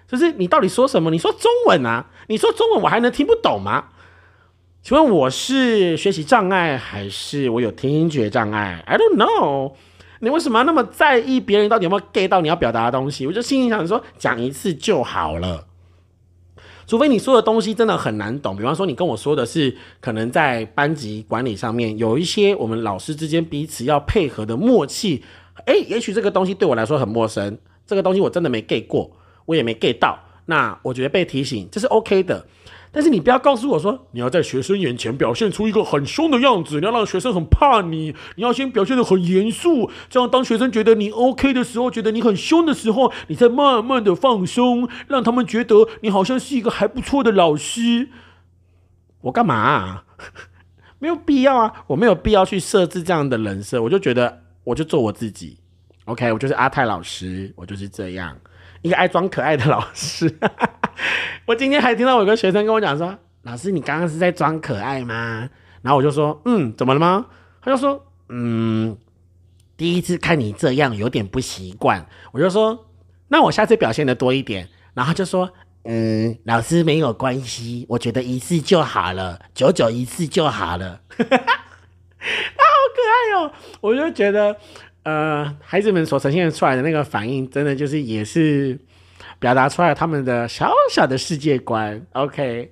[0.08, 1.10] 就是你到底说什么？
[1.10, 2.06] 你说中文啊？
[2.28, 3.88] 你说中文我还能听不懂吗？
[4.80, 9.74] 请问我是学习障碍还是我有听觉障碍？I don't know。
[10.20, 13.26] 你为什么要那么在意别人到底有没有 get 到你要表达的东西？
[13.26, 15.66] 我就心里想说，讲一次就好了。
[16.90, 25.22] 除非你说的东西真的很难懂，比方说你跟我说的是可能在班级管理上面有一些我们老师之间彼此要配合的默契。
[25.66, 29.08] 诶，也许这个东西对我来说很陌生，这个东西我真的没 get 过，
[29.46, 30.18] 我也没 get 到。
[30.46, 32.44] 那我觉得被提醒这是 OK 的，
[32.92, 48.08] 但是你不要告诉我说你要在学生眼前表现出一个很凶的样子，你要让学生很怕你，你要先表现的很严肃，这样当学生觉得你 OK 的时候，觉得你很凶的时候，你再慢慢的放松，让他们觉得你好像是一个还不错的老师。
[49.22, 50.02] 我干嘛？
[50.98, 54.42] 没有必要啊，我没有必要去设置这样的人设，我就觉得。
[54.62, 55.56] 我就做我自己
[56.04, 58.36] ，OK，我就是阿泰老师，我就是这样
[58.82, 60.38] 一个爱装可爱的老师。
[61.46, 65.48] 我今天还听到有个学生跟我讲说：“老师，你刚刚是在装可爱吗？”
[65.82, 67.26] 然后我就说：“嗯，怎么了吗？”
[67.62, 68.96] 他就说：“嗯，
[69.76, 72.86] 第一次看你这样有点不习惯。”我就说
[73.28, 75.50] ：“那我下次表现的多一点。”然后就说
[75.84, 81.00] ：“嗯，老师没有关系，我觉得一次就好了，久久一次就好了。
[81.18, 83.52] ”他好可爱哦！
[83.80, 84.54] 我就觉得，
[85.04, 88.78] 呃，孩子们所呈现出来的那个反应，真的就是也是
[89.40, 92.00] 表达出来他们的小小的世界观。
[92.12, 92.70] OK，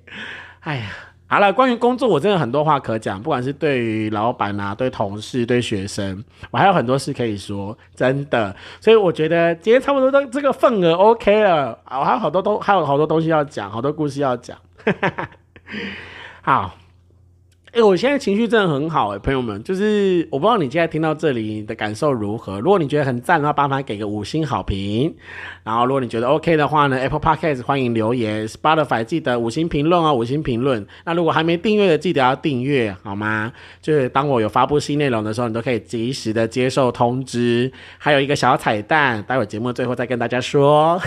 [0.61, 0.85] 哎呀，
[1.27, 8.55] 好了，关于工作，我真的很多话可讲，不管是对于老板啊，对同事，对学生，我还有很多事可以说，真的。
[8.79, 14.57] 所以我觉得今天差不多都这个份额 OK 了啊，我还有好多东，还有好多东西要讲，好多故事要讲。
[16.41, 16.78] 好。
[17.71, 22.59] 哎，我现在情绪真的很好哎，朋友们，就是我不知道你现在听到这里的感受如何。
[22.59, 25.13] 如果你觉得很赞的话，麻烦给个五星好评。
[25.63, 30.83] 然后，如果你觉得 OK 的话呢，Apple Podcast 欢迎留言，Spotify 记得五星评论哦，五星评论。
[31.05, 33.53] 那如果还没订阅的，记得要订阅好吗？
[33.83, 37.71] 就是当我有发布新内容的时候，你都可以及时的接受通知。
[37.99, 40.99] 还有一个小彩蛋，待会节目最后再跟大家说。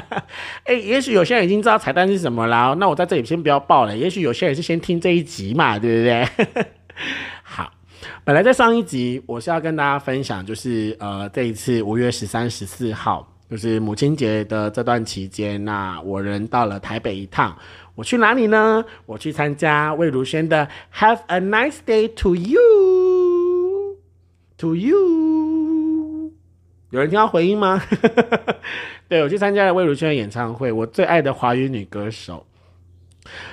[0.64, 3.94] 哎，也许有些人已经知道彩蛋是什么了，那我在这里先不要报了。
[3.94, 6.05] 也许有些人是先听这一集嘛，对不对？
[6.06, 6.24] 对，
[7.42, 7.68] 好。
[8.22, 17.56] 本来在上一集我是要跟大家分享，就是呃，这一次五月十三、十四号，就是母亲节的这段期间，那我人到了台北一趟。
[17.96, 18.84] 我去哪里呢？
[19.04, 23.96] 我去参加魏如萱的 "Have a nice day to you,
[24.58, 26.30] to you"。
[26.90, 27.82] 有人听到回音吗？
[29.08, 32.46] 对，我去参加了魏如萱的演唱会，我最爱的华语女歌手。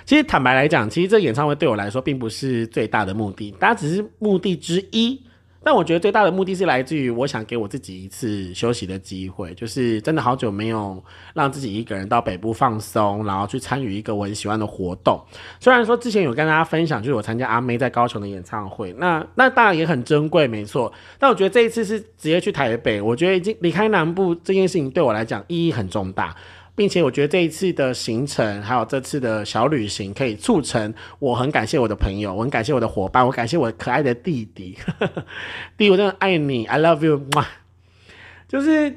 [0.06, 5.22] 其实坦白来讲，其实这演唱会对我来说并不是最大的目的，大家只是目的之一。
[5.66, 11.02] 但我觉得最大的目的是来自于我想给我自己一次休息的机会，就是真的好久没有
[11.34, 15.18] 让自己一个人到北部放松，然后去参与一个我很喜欢的活动。
[15.62, 20.92] 虽然说之前有跟大家分享，就是我参加阿妹在高雄的演唱会，那那当然也很珍贵，没错。
[21.18, 26.36] 但我觉得这一次是直接去台北，我觉得已经离开南部这件事情对我来讲意义很重大。
[26.76, 34.78] 并且我觉得这一次的行程，还有这次的小旅行，可以促成我很感谢我的朋友，我很感谢我的伙伴，我感谢我可爱的弟弟，
[35.78, 37.48] 弟，我真的爱你，I love you，哇！
[38.48, 38.96] 就是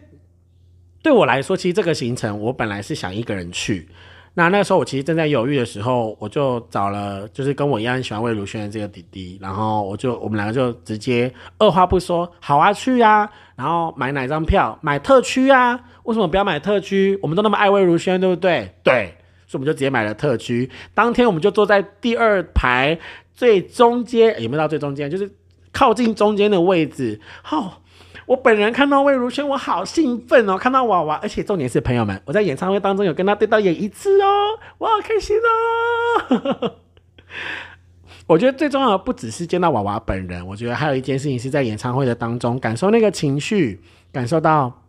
[1.03, 3.89] 对我来说，其实这个行程我本来是想一个人去，
[4.39, 14.79] 那那个时候我其实正在犹豫的时候，我就找了就是跟我一样喜欢魏如萱的这个弟弟，然后我就我们两个就直接二话不说，好啊去啊，然后买哪张票？
[14.83, 15.81] 买特区啊？
[16.03, 17.19] 为什么不要买特区？
[17.23, 18.75] 我们都那么爱魏如萱，对不对？
[18.85, 19.15] 对，
[19.47, 20.71] 所以我们就直接买了特区。
[20.93, 22.99] 当天我们就坐在第二排
[23.33, 25.11] 最中间，有没有到最中间？
[25.11, 25.31] 就是
[25.73, 27.19] 靠近中间的位置。
[27.43, 27.81] 好。
[28.27, 30.59] 我本人看到魏如萱，我好兴奋哦！
[30.59, 34.27] 看到娃娃，而且重点是朋友们，我在演唱会当中有跟他对到眼一次哦，
[34.79, 36.75] 我好开心哦！
[38.27, 44.83] 我觉得最重要的不只是见到娃娃本人，我觉得还有一件事情是在演唱会的当中感受那个情绪，感受到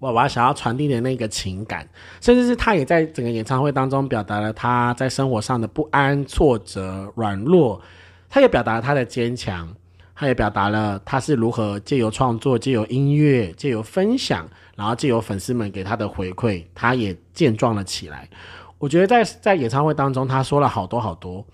[0.00, 1.88] 娃娃想要传递的那个情感，
[2.20, 7.80] 甚至是他也在整个演唱会当中表达了他在生活上的不安、挫折、软弱，
[8.28, 9.72] 他也表达了他的坚强。
[10.16, 18.28] 他也表达了他是如何借由创作、借由音乐、借由分享，然后借由粉丝们给他的回馈，他也健壮了起来。
[18.78, 21.44] 我觉得在在演唱会当中，他说了好多好多，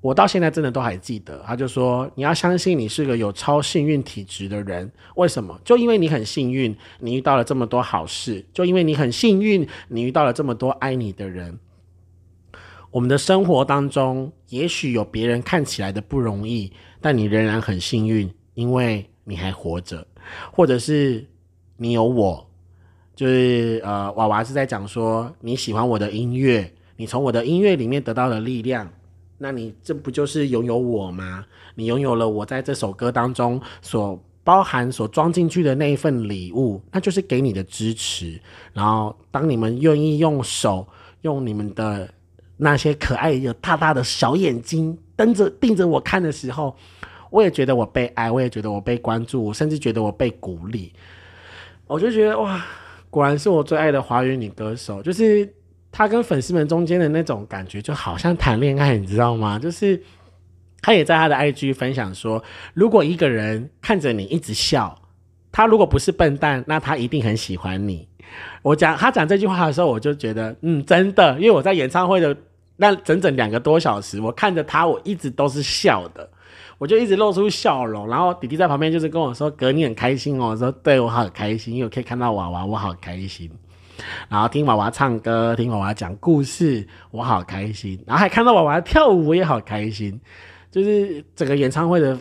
[0.00, 1.42] 我到现在真的都还记得。
[1.46, 5.58] 他就说：“你要相信你是个有超幸运体质的人，为什么？
[5.64, 11.58] 就因为你很幸运，你遇到了这么多好事；就因为你很幸运，你遇到了这么多爱你的人。
[12.90, 20.06] 我们的生活当中，也许有别人看起来的不容易。”但你仍然很幸运，因为你还活着，
[20.52, 21.26] 或者是
[21.76, 22.48] 你有我，
[23.14, 28.88] 就是呃，娃娃是在讲说你喜欢我的音乐，你从我的音乐里面得到了力量，
[29.38, 31.44] 那你这不就是拥有我吗？
[31.74, 38.40] 你拥有了我在这首歌当中所包含、所装进去的那一份礼物，那就是给你的支持。
[38.72, 40.86] 然后，当你们愿意用手，
[41.22, 42.08] 用你们的
[42.56, 44.98] 那些可爱有大大的小眼睛。
[45.16, 46.74] 瞪着盯着我看的时候，
[47.30, 50.92] 我也觉得我被爱，我也觉得我被关注，我甚至觉得我被鼓励。
[51.86, 52.64] 我就觉得哇，
[53.10, 55.02] 果然是我最爱的华语女歌手。
[55.02, 55.48] 就是
[55.92, 59.58] 她跟粉丝们中间的那种感觉，就好像谈恋爱，你知道吗？
[59.58, 60.02] 就是
[60.80, 62.42] 她也在她的 IG 分享说，
[62.74, 64.98] 如果一个人看着你一直笑，
[65.52, 68.08] 他如果不是笨蛋，那他一定很喜欢你。
[68.62, 72.36] 我讲他讲这句话的时候，我就觉得嗯，真的，因为我在演唱会的。
[72.74, 76.28] 那整整两个多小时，我看着他，我一直都是笑的，
[76.78, 78.08] 我就一直露出笑容。
[78.08, 83.48] 然后弟弟在旁边就是跟我说：“哥，你很开心哦。”我说：“对我好开心，因为我可以看到娃娃，我好开心。”
[84.28, 88.02] 然后听娃娃唱歌，听娃娃讲故事，我好开心。
[88.04, 90.18] 然后还看到娃娃跳舞，我也好开心。
[90.70, 92.18] 就是整个演唱会的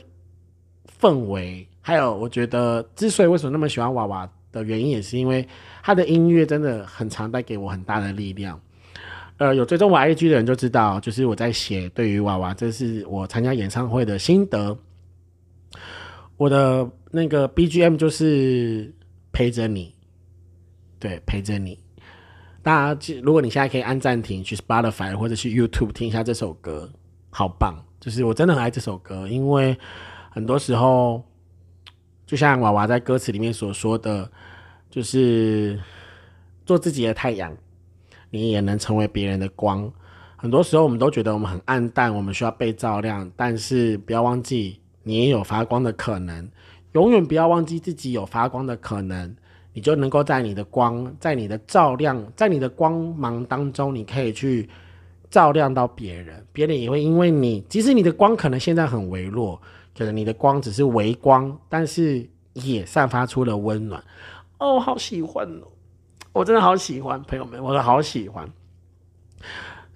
[0.99, 5.47] 氛围，还有我觉得之所以为什么那么喜欢娃娃的原因，也是因为
[5.83, 8.59] 他的音乐真的很常带给我很大的力量。
[9.37, 14.77] 呃，有追踪我 IG 的人就知道，就是我在写对于娃娃，这是我参加演唱会的心得。
[16.37, 18.93] 我的那个 BGM 就是
[19.31, 19.95] 陪着你，
[20.99, 21.79] 对，陪着你。
[22.61, 26.87] 大家，如果你现在可以按暂停去 Spotify 或者去 YouTube 听一下这首歌，
[27.31, 27.73] 好棒！
[27.99, 29.75] 就是我真的很爱这首歌，因为
[30.29, 31.23] 很多时候，
[32.27, 34.31] 就像娃娃在歌词里面所说的，
[34.91, 35.79] 就是
[36.63, 37.51] 做自己的太阳。
[38.29, 39.91] 你也能成为别人的光。
[40.37, 43.29] 很多时候，我们都觉得我们很暗淡，我们需要被照亮。
[43.35, 46.49] 但是，不要忘记，你也有发光的可能。
[46.93, 49.35] 永远不要忘记自己有发光的可能，
[49.73, 54.69] 你就能够在你的光，在你的照亮，在你的光芒当中，你可以去
[55.29, 56.45] 照亮到别人。
[56.53, 59.61] 别人也会因为你，即使你的光可能现在很微弱，
[59.97, 64.01] 可能你的光只是微光，但是也散发出了温暖。
[64.61, 65.67] 哦，好喜欢哦。
[66.31, 68.47] 我真的好喜欢朋友们，我都好喜欢。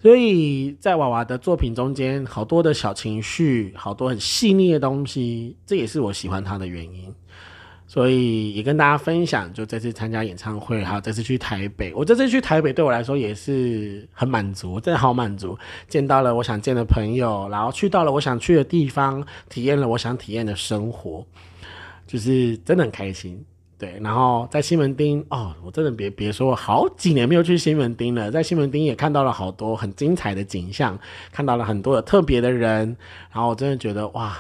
[0.02, 7.14] 所以在娃娃的作品中间，好多的小情绪，好多很细腻的东西，这也是我喜欢他的原因。
[7.86, 15.56] 所以也跟大家分享，就这次参加演唱会，还有这次去台北，我这次去台北对我来说也是很满足，真的好满足，
[15.88, 21.24] 见到了我想见的朋友，然后去到了我想去的地方，体验了我想体验的生活，
[22.08, 23.46] 就是真的很开心。
[23.78, 30.98] 对，然后在西门町哦，我真的别别说，好几年没有去西门町了，在西门町也看到了好多很精彩的景象，
[31.32, 32.96] 看到了很多的特别的人，
[33.34, 34.38] 然后我真的觉得哇，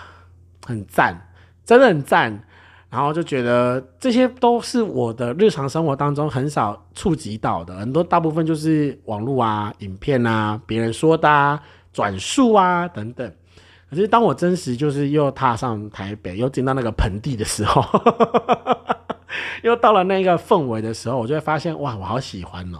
[0.65, 1.29] 很赞，
[1.65, 2.41] 真的很赞，
[2.89, 13.29] 然后就觉得这些都是我的日常生活当中很少触及到的，很多大部分就是网络啊、影片啊、别人说的啊、转述啊等等。
[13.89, 17.83] 可是当我真实就是又踏上台北，又进到那个盆地的时候。
[19.63, 22.79] 又到了那个氛围的时候，我就会发现，哇，我好喜欢哦！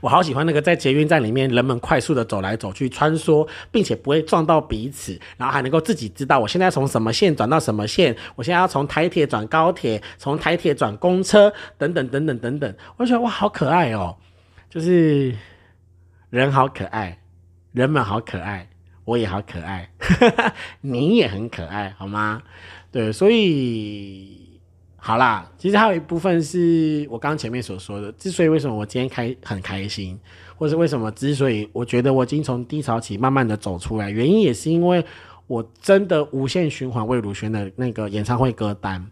[0.00, 12.74] 我好喜欢那个在捷运站里面，人们快速的走来走去、穿梭，并且不会撞到彼此，然后还能够自己知道我现在从什么线转到什么线，我现在要从台铁转高铁，从台铁转公车，等等等等等等。
[12.96, 14.16] 我觉得哇，好可爱哦！
[14.70, 15.34] 就是
[16.30, 17.18] 人好可爱，
[17.72, 18.68] 人们好可爱，
[19.04, 19.90] 我也好可爱，
[20.82, 22.42] 你也很可爱，好吗？
[22.92, 24.43] 对，所以
[25.06, 30.18] 好啦，其实还有一部分是我刚前面所说的，之所以为什么我今天开很开心，
[30.56, 35.04] 或是为什么之所以我觉得我已经从低潮期慢慢的走出来，原因也是因为
[35.46, 39.06] 我真的无限循环魏如萱的那个演唱会歌单，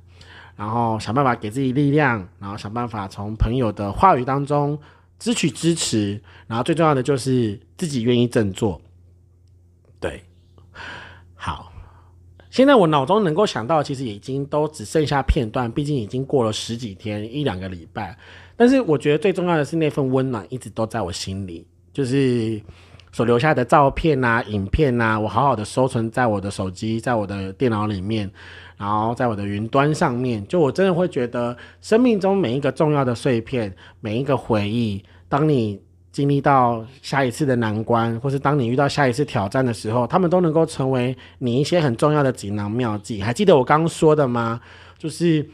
[0.57, 4.79] 然后想办法给自己力量，然后想办法从朋友的话语当中。
[5.19, 8.81] 支取支持，然后最重要的就是自己愿意振作。
[10.01, 10.25] 对，
[12.53, 18.15] 现在我脑中能够想到，其实已经都只剩下片段，毕竟已经过了十几天，一两个礼拜。
[18.57, 22.61] 但是我觉得最重要的是那份温暖一直都在我心里，就是
[23.11, 28.31] 所留下的照片啊、影片啊，我好好的收存在我的手机，在我的电脑里面。
[28.77, 35.81] 然后在我的云端上面，就我真的会觉得，生命中每一个重要的碎片，每一个回忆，当你
[36.13, 43.21] 经历到下一次的难关，或是当你遇到下一次挑战的时候，他们都能够成为你一些很重要的锦囊妙计。
[43.23, 44.61] 还记得我刚刚说的吗？
[44.99, 45.49] 就是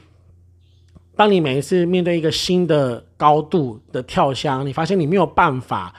[1.16, 5.94] 当你每一次面对一个新的高度的跳箱，你发现你没有办法。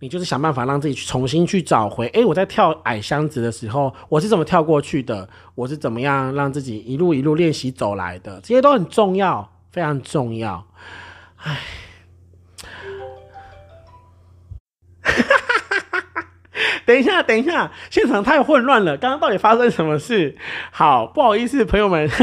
[0.00, 5.28] 你就是想办法让自己去重新去找回，哎，我在跳矮箱子的时候，我是怎么跳过去的？
[5.54, 8.40] 我是怎么样让自己一路一路练习走来的？
[8.40, 10.66] 这些都很重要，非常重要。
[11.36, 11.56] 哎，
[16.92, 20.36] 等一下，等一下，现场太混乱了，刚刚到底发生什么事？
[20.70, 22.06] 好，不好意思，朋友们。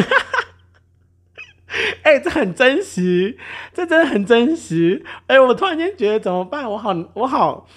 [2.03, 3.35] 哎，这很真实，
[3.73, 5.03] 这真的很真实。
[5.25, 6.69] 哎，我突然间觉得怎么办？
[6.69, 7.67] 我好，我好，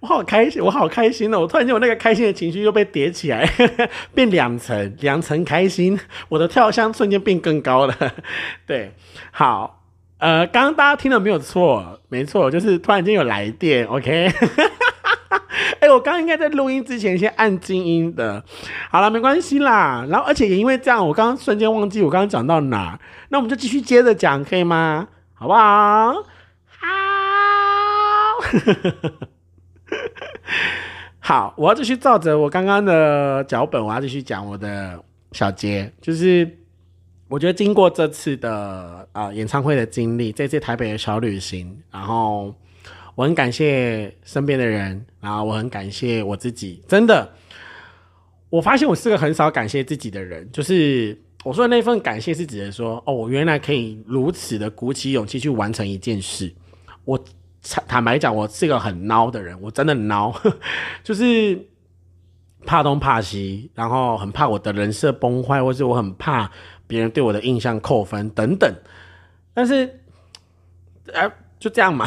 [0.00, 1.40] 我好开心，我好开心哦！
[1.40, 3.48] 我突然间我那个开心的情绪又被叠起来，
[4.14, 7.94] 变两层，两层开心，我的跳箱瞬间变更高了。
[8.66, 8.92] 对，
[9.30, 9.82] 好，
[10.18, 14.30] 呃，刚刚大家听的没有错，没错，就是突然间有来电，OK。
[15.84, 18.42] 哎，我刚刚应该在录音之前先按静音的。
[18.90, 20.06] 好了，没关系啦。
[20.08, 22.98] 然后，而且也因为这样，我刚刚瞬间忘记我刚刚讲到哪。
[23.28, 25.06] 那我们就继续接着讲，可以吗？
[25.34, 26.14] 好不好？
[26.78, 26.88] 好。
[31.20, 34.98] 好，我要继续照着我刚刚的脚本，我要继续讲我的
[35.32, 35.92] 小节。
[36.00, 36.50] 就是
[37.28, 42.54] 我觉得经过这次的啊演唱会的经历，这次台北的小旅行，然后。
[43.14, 46.82] 我很感谢身边的人，然后我很感谢我自己。
[46.88, 47.32] 真的，
[48.50, 50.50] 我发现我是个很少感谢自己的人。
[50.50, 56.52] 就是我说的那份感谢，是指的说，哦，我原来可以如此的鼓起勇气去完成一件事。
[57.04, 57.16] 我
[57.62, 60.34] 坦坦白讲，我是个很孬的人，我真的孬，
[61.04, 61.68] 就是
[62.66, 66.50] 怕东怕西，然后很怕我的人设崩坏，或是我很怕
[66.86, 68.74] 别人对我的印象扣分等等。
[69.52, 70.00] 但是，
[71.12, 72.06] 哎，就这样嘛。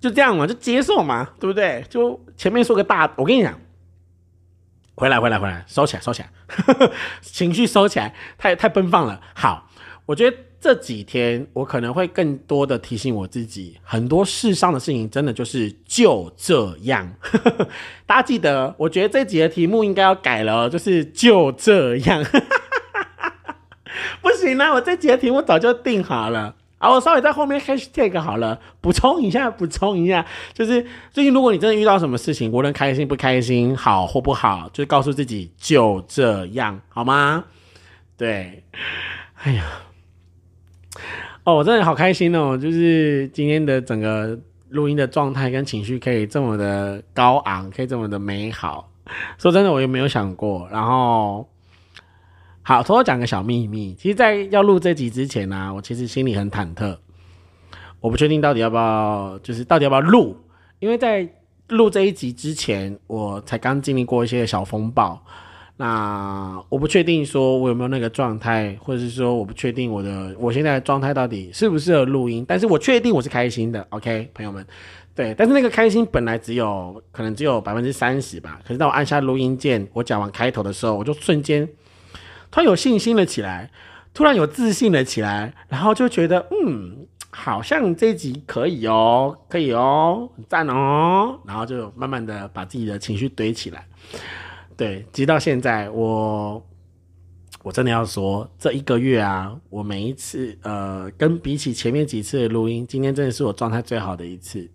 [0.00, 1.84] 就这样嘛，就接受嘛，对不对？
[1.88, 3.58] 就前面说个大，我跟你讲，
[4.94, 6.30] 回来，回来，回来，收起来，收起来，
[7.20, 9.20] 情绪收起来，太太奔放了。
[9.34, 9.68] 好，
[10.06, 17.12] 我觉得这几天我可能会更多的提醒我自己，很多世上的事情真的就是就这样。
[18.06, 22.24] 大家记得，我觉得这几个题目应该要改了，就是就这样。
[24.22, 26.54] 不行啊，我这几个题目早就定好了。
[26.78, 30.24] 啊，我稍微在后面 hashtag 好了，补充一下，补充一下，
[30.54, 37.44] 就是最近如果你真的遇到什么事情，无论开心不开心，好或不好，就告诉自己就这样，好吗？
[38.16, 38.62] 对，
[39.42, 39.64] 哎呀，
[41.42, 48.88] 哦，我真的好开心哦，就是今天的整个录音的状态跟情绪可以这么的高昂，可以这么的美好。
[49.36, 51.48] 说真的，我也没有想过，然后。
[52.68, 53.94] 好，偷偷讲个小秘密。
[53.94, 56.94] 其实，在要录这集之前呢，我其实心里很忐忑，
[57.98, 60.36] 我不确定到底要不要，就是到底要不要录。
[60.78, 61.26] 因为在
[61.68, 65.18] 录这一集之前，我才刚经历过一些小风暴，
[65.78, 72.44] 那我不确定说我有没有那个状态，或者是说我不确定我的我现在的状态到底适不适合录音。
[72.46, 74.62] 但是我确定我是开心的，OK，朋友们，
[75.14, 75.34] 对。
[75.38, 78.60] 但是那个开心本来只有可能只有百分之三十吧。
[78.62, 81.66] 可是当我按下录音键，我讲完开头的时候，我就瞬间。
[82.50, 83.70] 突然有信心了起来，
[84.14, 93.86] 突然有自信了起来，然后就觉得，嗯，好像这集可以哦，可以哦，赞哦，然后就慢慢的把自己的情绪堆起来。
[94.76, 96.64] 对，直到现在，我
[97.62, 104.70] 我真的要说，这一个月啊，我每一次，呃，跟比起前面几次的录音，今天真的是我状态最好的一次。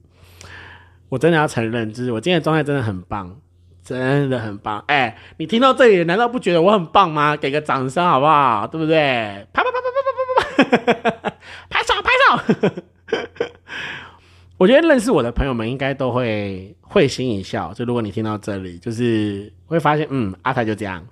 [1.10, 3.40] 我真的要承认，就是我今天的状态真的很棒。
[3.84, 7.36] 真的很棒，哎，你听到这里，难道不觉得我很棒吗？
[7.36, 8.66] 给个掌声好不好？
[8.68, 9.46] 对不对？
[9.52, 11.36] 啪啪啪啪啪啪啪啪，
[11.70, 12.10] 拍手拍
[12.70, 12.84] 手。
[14.58, 17.74] 我觉得认识我的朋友们应该都会会心一笑。
[17.74, 21.06] 就如果你听到这里，就是会发现，嗯，阿泰就这样，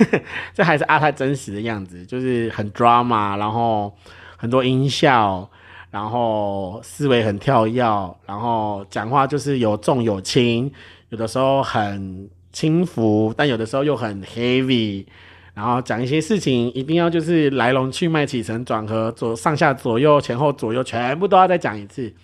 [0.52, 3.96] 这还是阿泰真实的样子，就是很 drama，然后
[4.36, 5.48] 很多音效，
[5.90, 7.82] 然后思维很跳跃，
[8.26, 10.70] 然后讲话就是有重有轻，
[11.10, 15.06] 有的时候很轻浮，但有的时候又很 heavy。
[15.54, 22.14] 然后讲一些事情，一定要就是来龙去脉、起承转合、左上下左右、前后左右，全部都要再讲一次。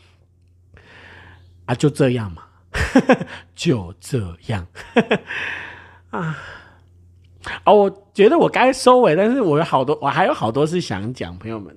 [1.65, 2.45] 啊，就这样嘛，
[3.57, 4.65] 就这样
[6.11, 6.39] 啊。
[7.65, 11.77] 哦，我觉得我该收尾，但是我有好多，我还有好多事想讲，朋友们。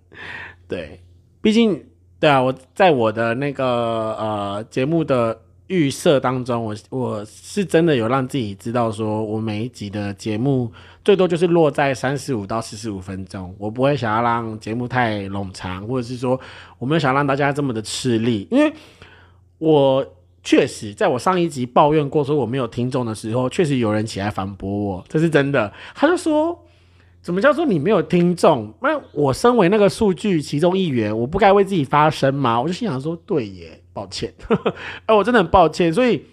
[0.67, 1.01] 对，
[1.41, 1.83] 毕竟
[2.19, 3.65] 对啊，我在我的那个
[4.19, 5.41] 呃节目的。
[5.67, 10.71] 预设当中，我我是真的有让自己知道，说我每一集的节目
[11.03, 16.39] 最多就是落在三十五到四十五分钟，我不会想要让节目太冗长，或者是说
[16.79, 18.73] 我没有想让大家这么的吃力，因为
[19.57, 20.05] 我
[20.43, 26.63] 确实在我上一集抱怨过说我没有听众的时候，确实有人起来反驳我，这是真的，他就说。
[27.27, 28.73] 怎么叫做你没有听众？
[28.81, 32.61] 那我身为那个数据其中一员，我不该为自己发声吗？
[32.61, 34.33] 我就心想说，对耶，抱歉，
[35.05, 35.93] 哎，我真的很抱歉。
[35.93, 36.23] 所以，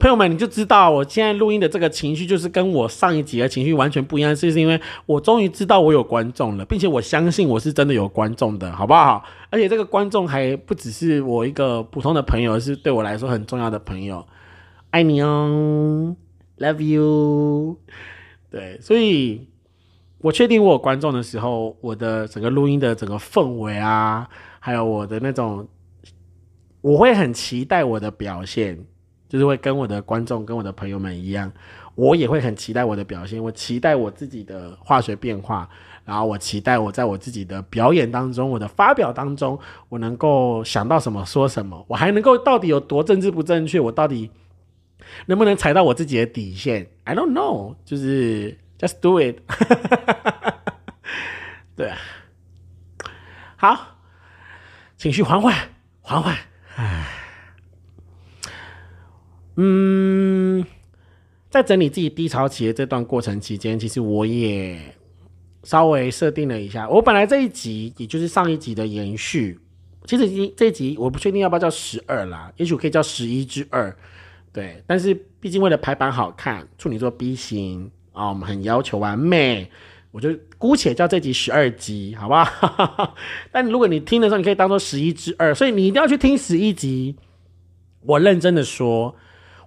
[0.00, 9.22] 朋友们，你就知道我现在录音的这个情绪，就是跟我上一集的情绪完全不一样，是因为我终于知道我有观众了，并且我相信我是真的有观众的，好不好？
[9.50, 14.26] 而且这个观众还不只是我一个普通的朋友，是对我来说很重要的朋友。
[14.90, 16.16] 爱你哦
[16.58, 17.76] ，Love you。
[18.56, 19.46] 对，所以
[20.18, 24.26] 我确定我有观众的时候，我的整个录音的整个氛围啊，
[24.58, 25.68] 还有我的那种，
[26.80, 28.82] 我会很期待我的表现，
[29.28, 31.52] 就是会跟我的观众、跟我的朋友们一样，
[31.96, 35.68] 我也会很期待我的表现，我期待我自己的化学变化，
[36.06, 39.58] 然后我期待我在我自己的表演当中、我的发表当中，
[39.90, 44.30] 我能够想到什么说什么，我还能够到底有多政治不正确，我到底。
[45.26, 49.36] 能不能踩到我自己的底线？I don't know，就是 just do it。
[51.76, 51.98] 对啊，
[53.56, 53.98] 好，
[54.96, 55.54] 情绪缓缓，
[56.00, 56.36] 缓缓。
[56.76, 57.06] 唉，
[59.56, 60.64] 嗯，
[61.50, 64.78] 在整理自己低潮期的这段过程期间，其实我也
[65.64, 66.88] 稍微设定了一下。
[66.88, 69.58] 我本来这一集，也就是上一集的延续，
[70.06, 70.26] 其实
[70.56, 73.94] 这一集我不确定要不要叫十二啦，也许可以叫十一之二。
[74.56, 79.70] 对，但是毕竟为了排版好看，处女座 B 型啊，我们很要求完美，
[80.12, 83.14] 我就姑且叫这集十二集，好不好？
[83.52, 87.16] 但如果你听的时候，你可以当做十一之二，所以你一定要去听十一集。
[88.00, 89.14] 我认真的说，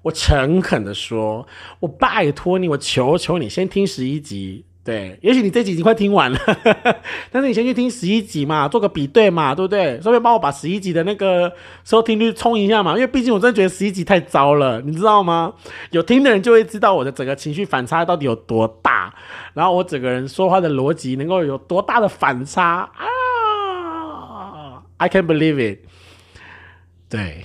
[0.02, 1.48] 我诚恳的说，
[1.82, 4.66] 我拜托你，我求求你，先听十一集。
[4.90, 6.40] 对，也许你这集已经快听完了，
[7.32, 10.02] 但是你先去听十一集嘛，做个比对嘛，对不对？
[10.02, 15.54] 顺便帮我把十一集的那个收听率冲一下嘛，因为毕竟我真的觉得十一集太糟了，你知道吗？
[15.92, 19.14] 有听的人就会知道我的整个情绪反差到底有多大，
[19.54, 23.06] 然后我整个人说话的逻辑能够有多大的反差啊
[24.98, 25.82] ！I can't believe it。
[27.08, 27.44] 对，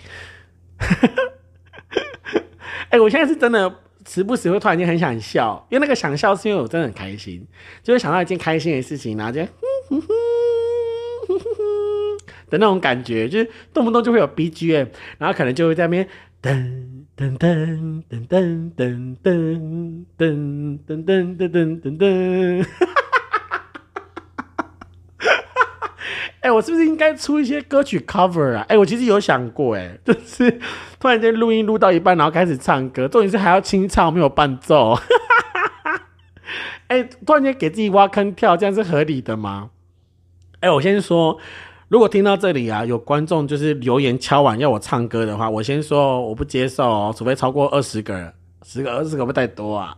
[2.89, 3.81] 哎，我现在是真的。
[4.07, 7.47] 时不时会突然间很想笑，因为那个想笑是因为我真的很开心，
[7.83, 9.49] 就会想到一件开心的事情，然后就哼
[9.89, 10.09] 哼哼
[11.29, 11.65] 哼哼哼
[12.51, 14.89] 的那种感觉，就是动不动就会有 BGM，
[15.19, 16.07] 然后可能就会在那边
[16.43, 22.67] 噔噔噔噔噔噔噔噔噔噔噔噔噔。
[26.45, 28.67] 哎，我是不是应该出一些歌曲 cover 啊？
[28.69, 30.61] 哎，我其实有想过，哎， 就是
[31.01, 34.95] 突然间录音录到一半，然后开始唱歌，重点是还要清唱，没有伴奏。
[36.89, 39.71] 哎，突然间给自己挖坑跳，这样是合理的吗？
[40.61, 41.39] 哎，我先说，
[41.89, 48.31] 如果听到这里啊，有观众就是留言敲完要我唱歌的话，我先说我不接受哦，除非超过二十个人，
[48.63, 49.97] 十个、二十个不太多啊。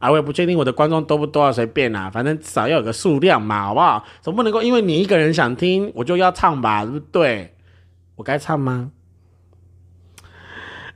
[0.00, 4.04] 啊，我也不确定我的观众多不多啊，随便啦，反正至少要有个数量嘛，好不好？
[4.22, 7.54] 总不能够因为你一个人想听，我就要唱吧，对不对？
[8.16, 8.90] 我该唱吗？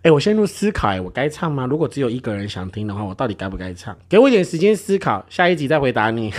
[0.02, 1.66] 哎，我陷入思考，哎，我该唱吗？
[1.66, 3.96] 如果只有一个人想听的话，我到底该不该唱？
[4.08, 6.32] 给我一点时间思考，下一集再回答你。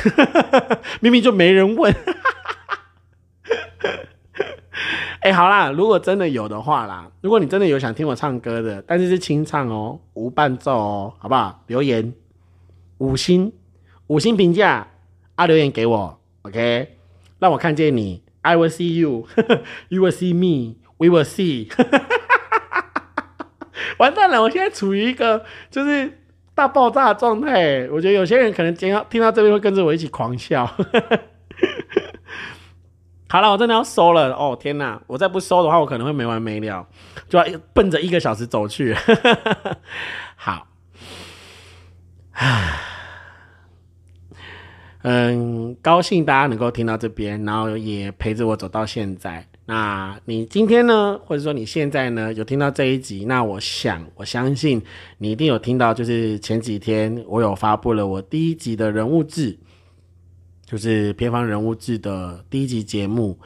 [1.02, 1.96] 明明就没人问。
[5.22, 11.64] 哎，好啦，如果真的有的话啦，如果你真的有想听我唱歌的，但是是清唱哦，无伴奏哦，好不好？
[11.68, 12.14] 留言。
[13.00, 13.52] 五星，
[14.08, 14.88] 五星评价
[15.36, 15.46] 啊！
[15.46, 16.98] 留言给我，OK，
[17.40, 18.24] 让我看见你。
[18.42, 21.68] I will see you，you will see me，we will see。
[23.98, 26.20] 完蛋了，我现在处于一个就是
[26.54, 27.88] 大爆炸的状态。
[27.90, 30.66] 我觉得有些人可能听到听到这边会跟着我一起狂笑。
[33.28, 34.58] 好了，我真的要收了哦！
[34.60, 36.86] 天哪，我再不收的话，我可能会没完没了，
[37.28, 38.96] 就要奔着一个小时走去。
[40.36, 40.68] 好，
[42.36, 42.82] 唉。
[45.08, 49.46] 嗯，高兴大家能够听到这边，然后也陪着我走到现在。
[49.68, 53.26] 那你今天呢，或者说你现在呢，有听到这一集？
[53.26, 54.82] 那我想，我相信
[55.20, 59.56] 你一定有听到，就是前几天我有发布了我第一集的人物志，
[60.66, 63.38] 就是偏方人物志的第一集节目。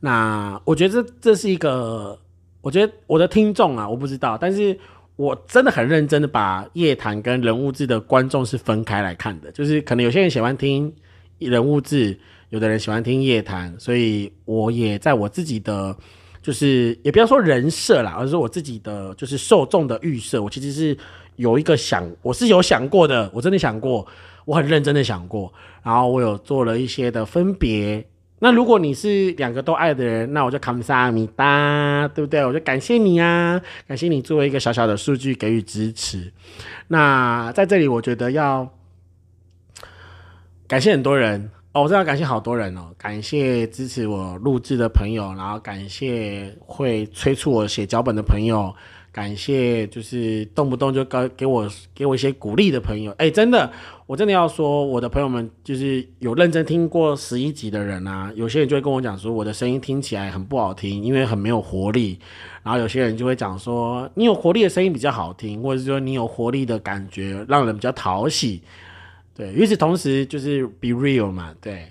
[0.00, 2.18] 那我觉得这这是一个，
[2.60, 4.78] 我觉得我的听众啊，我不知道，但是。
[5.16, 10.92] 我真的很认真的把夜谈跟人物志的观众是分开来看的，就是可能有些人喜欢听
[11.38, 12.18] 人物志，
[12.50, 15.96] 有的人喜欢听夜谈，所以我也在我自己的，
[16.42, 20.96] 就是也不要说人设啦，而是说我自己的就是受众的预设，我其实是
[21.36, 24.06] 有一个想，我是有想过的，我真的想过，
[24.44, 25.50] 我很认真的想过，
[25.82, 28.06] 然后我有做了一些的分别。
[28.38, 32.44] 那如果你是两个都爱的人，那我就感谢你哒，对不对？
[32.44, 36.32] 我就感谢你啊，感谢你作为一个小小的数据给予支持。
[36.88, 38.70] 那在这里，我觉得要
[40.68, 48.74] 感谢很多人哦，我真的要感谢好多人哦，感谢支持我录制的朋友，然后感谢会催促我写脚本的朋友。
[49.16, 53.72] 感谢，就是动不动就给给我给我一些鼓励的朋友，哎，真的，
[54.06, 62.18] 我真的要说，我的朋友们就是有认真听过十一集的人啊，有些人就会跟我讲说，我的声音听起来很不好听，因为很没有活力。
[62.62, 68.60] 然后有些人就会讲说，你有活力的声音比较好听，或者是说你有活力的感觉让人比较讨喜。
[69.34, 71.86] 对，与此同时，就是 be real 嘛，对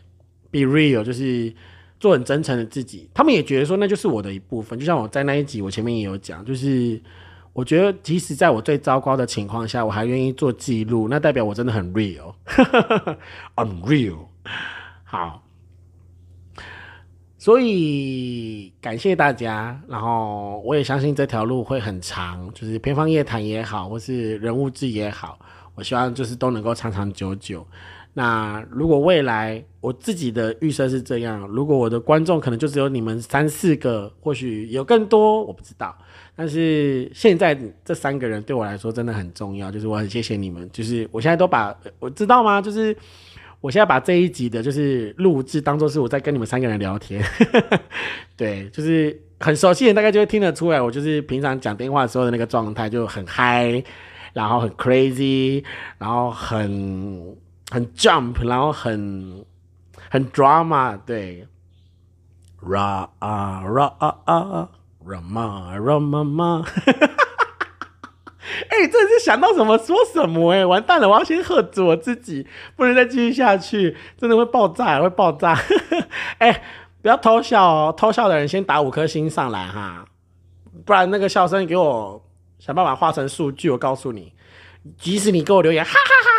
[0.51, 1.51] ，be real 就是。
[2.05, 4.77] 做很真诚的自己，他们也觉得说那就是我的一部分。
[4.77, 7.01] 就像我在那一集，我前面也有讲，就是
[7.51, 12.27] 我觉得即使在我最糟糕的情况下，我还愿意做记录，那代表我真的很 real，unreal。
[15.03, 15.41] 好，
[17.39, 25.39] 所以感谢大家，然后我也相信这条路会很长，就是偏方夜谈也好，或是人物志也好，
[25.73, 27.65] 我希望就是都能够长长久久。
[28.17, 35.93] 那如果未来我自己的预设是这样，如果我的观众可能就只有你们三四个，或许有更多，我不知道。
[36.33, 37.53] 但是现在
[37.83, 40.69] 这三个人对我来说真的很重要，就是我很谢谢你们。
[40.71, 42.61] 就是我现在都把我知道吗？
[42.61, 42.95] 就是
[43.59, 47.21] 我现在把这一集的就是录制当做是我在跟你们三个人聊天。
[48.37, 53.83] 对，就是很熟悉的大概就会听得出来，我就是平常讲电话的时候的那个状态就很嗨，
[54.31, 55.61] 然后很 crazy，
[55.97, 57.35] 然后很。
[57.71, 59.45] 很 jump 然后很
[60.09, 61.47] 很 drama 对。
[62.61, 64.67] RA RA RA RA
[65.05, 68.09] RA MA RA MA MA 哈哈哈哈哈哈，
[68.69, 76.07] 哎，这是想到什么说什么，哎，完蛋了，我要先喝止我自己，不能再继续下去，真的会爆炸会爆炸，哈哈。
[76.39, 76.63] 哎，
[77.03, 80.07] 不要偷笑哦，偷笑的人先打五颗星上来哈，
[80.85, 82.25] 不然那个笑声给我
[82.57, 84.33] 想办法化成数据，我告诉你，
[84.97, 86.34] 即使你给我留言，哈哈哈。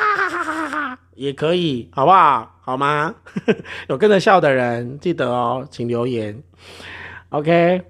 [1.16, 2.52] 也可以，好不好？
[2.60, 3.14] 好吗？
[3.88, 6.42] 有跟着笑的人，记得哦，请留言。
[7.30, 7.82] OK，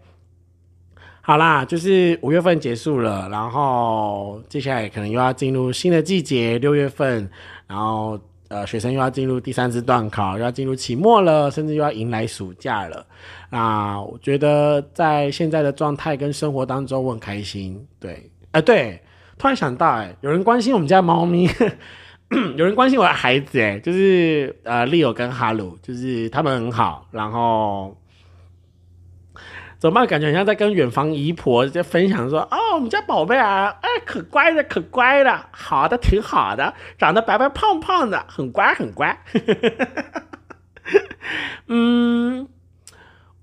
[1.23, 7.29] 好啦，就是五月份结束了，然后接下来可能又要进入新的季节，六月份，
[7.67, 8.19] 然后
[8.49, 13.05] 呃，学生又要进入第三次段考，又要进入期末了，甚至又要迎来暑假了。
[13.51, 17.87] 那我觉得在现在的状态跟生活当中，我很开心。
[17.99, 19.03] 对，哎，对，
[19.39, 21.49] 突然想到，哎，有人关心我们家猫咪。
[22.57, 27.97] 有人关心我的孩子，哎，就是呃，Leo 跟哈鲁，就是他们很好，然后
[29.79, 30.07] 怎么办？
[30.07, 39.17] 感觉好像在跟远房姨婆在分享说，哦，我们家宝贝啊，哎，可乖的，可乖的，好的，挺好的，长得白白胖胖的，很乖，很乖。
[41.69, 42.49] 嗯。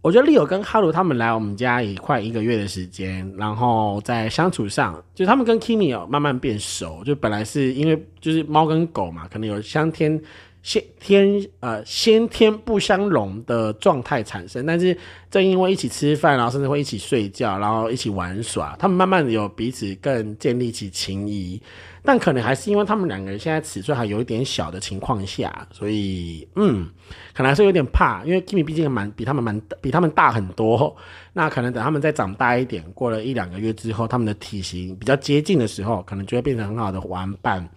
[0.03, 7.01] 我觉得利友跟哈鲁他们来我们家也快一个月的时间，然后在相处上，就他们跟 Kimi 哦慢慢变熟。
[7.05, 10.21] 就本来是因为就是猫跟狗嘛，可能有相天
[10.63, 14.97] 先天呃先天不相容的状态产生，但是
[15.29, 21.61] 正因为一起吃饭，然后甚至会一起睡觉，然后一起玩耍，他们慢慢的有彼此更建立起情谊。
[22.05, 26.89] 但可能还是因为他们两个人现在尺寸还有一点小的情况下，所以嗯，
[27.33, 28.23] 可能还是有点怕。
[28.25, 30.95] 因为 Kimi 毕竟蛮比他们蛮比他们大很多，
[31.33, 37.69] 那可能等他们再长大一点，过了一两个月之后，他们的体型比较接近的时候，可能就会变成很好的玩伴。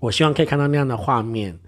[0.00, 1.58] 我希望可以看到那样的画面，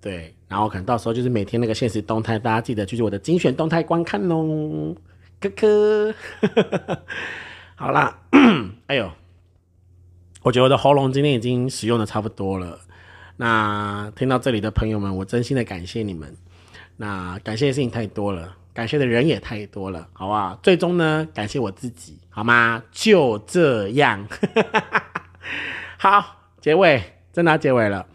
[0.00, 4.94] 对，然后可能到时候就是每天那个现实动态，大家记得就是我的精选动态观看喽，
[5.40, 6.14] 科科，
[7.76, 8.18] 好啦，
[8.86, 9.10] 哎呦。
[10.42, 12.78] 我觉得我的喉咙今天已经使用的差不多了。
[13.38, 16.36] 那听到这里的朋友们，我真心的感谢你们。
[16.98, 20.60] 那感谢的事情太多了，感谢的人也太多了，好不好？
[20.62, 22.82] 最终呢，感谢我自己，好吗？
[22.92, 24.28] 就这样，
[25.96, 27.02] 好，结尾
[27.34, 28.06] 真的结尾了，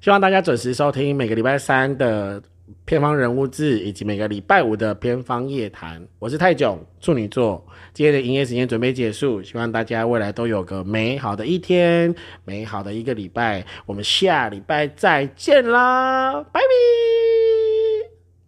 [0.00, 2.42] 希望大家准时收听每个礼拜三的
[2.84, 6.04] 偏方人物志，以及每个礼拜五的偏方夜谈。
[6.18, 7.64] 我是泰囧，处女座。
[7.94, 12.12] 今天的营业时间准备结束，希望大家未来都有个美好的一天，
[12.44, 13.64] 美好的一个礼拜。
[13.86, 16.66] 我们下礼拜再见啦，拜拜！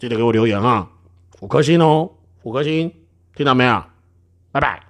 [0.00, 0.90] 记得给我留言啊，
[1.38, 2.10] 五颗星哦，
[2.42, 2.92] 五颗星，
[3.36, 3.84] 听到没有？
[4.50, 4.87] 拜拜。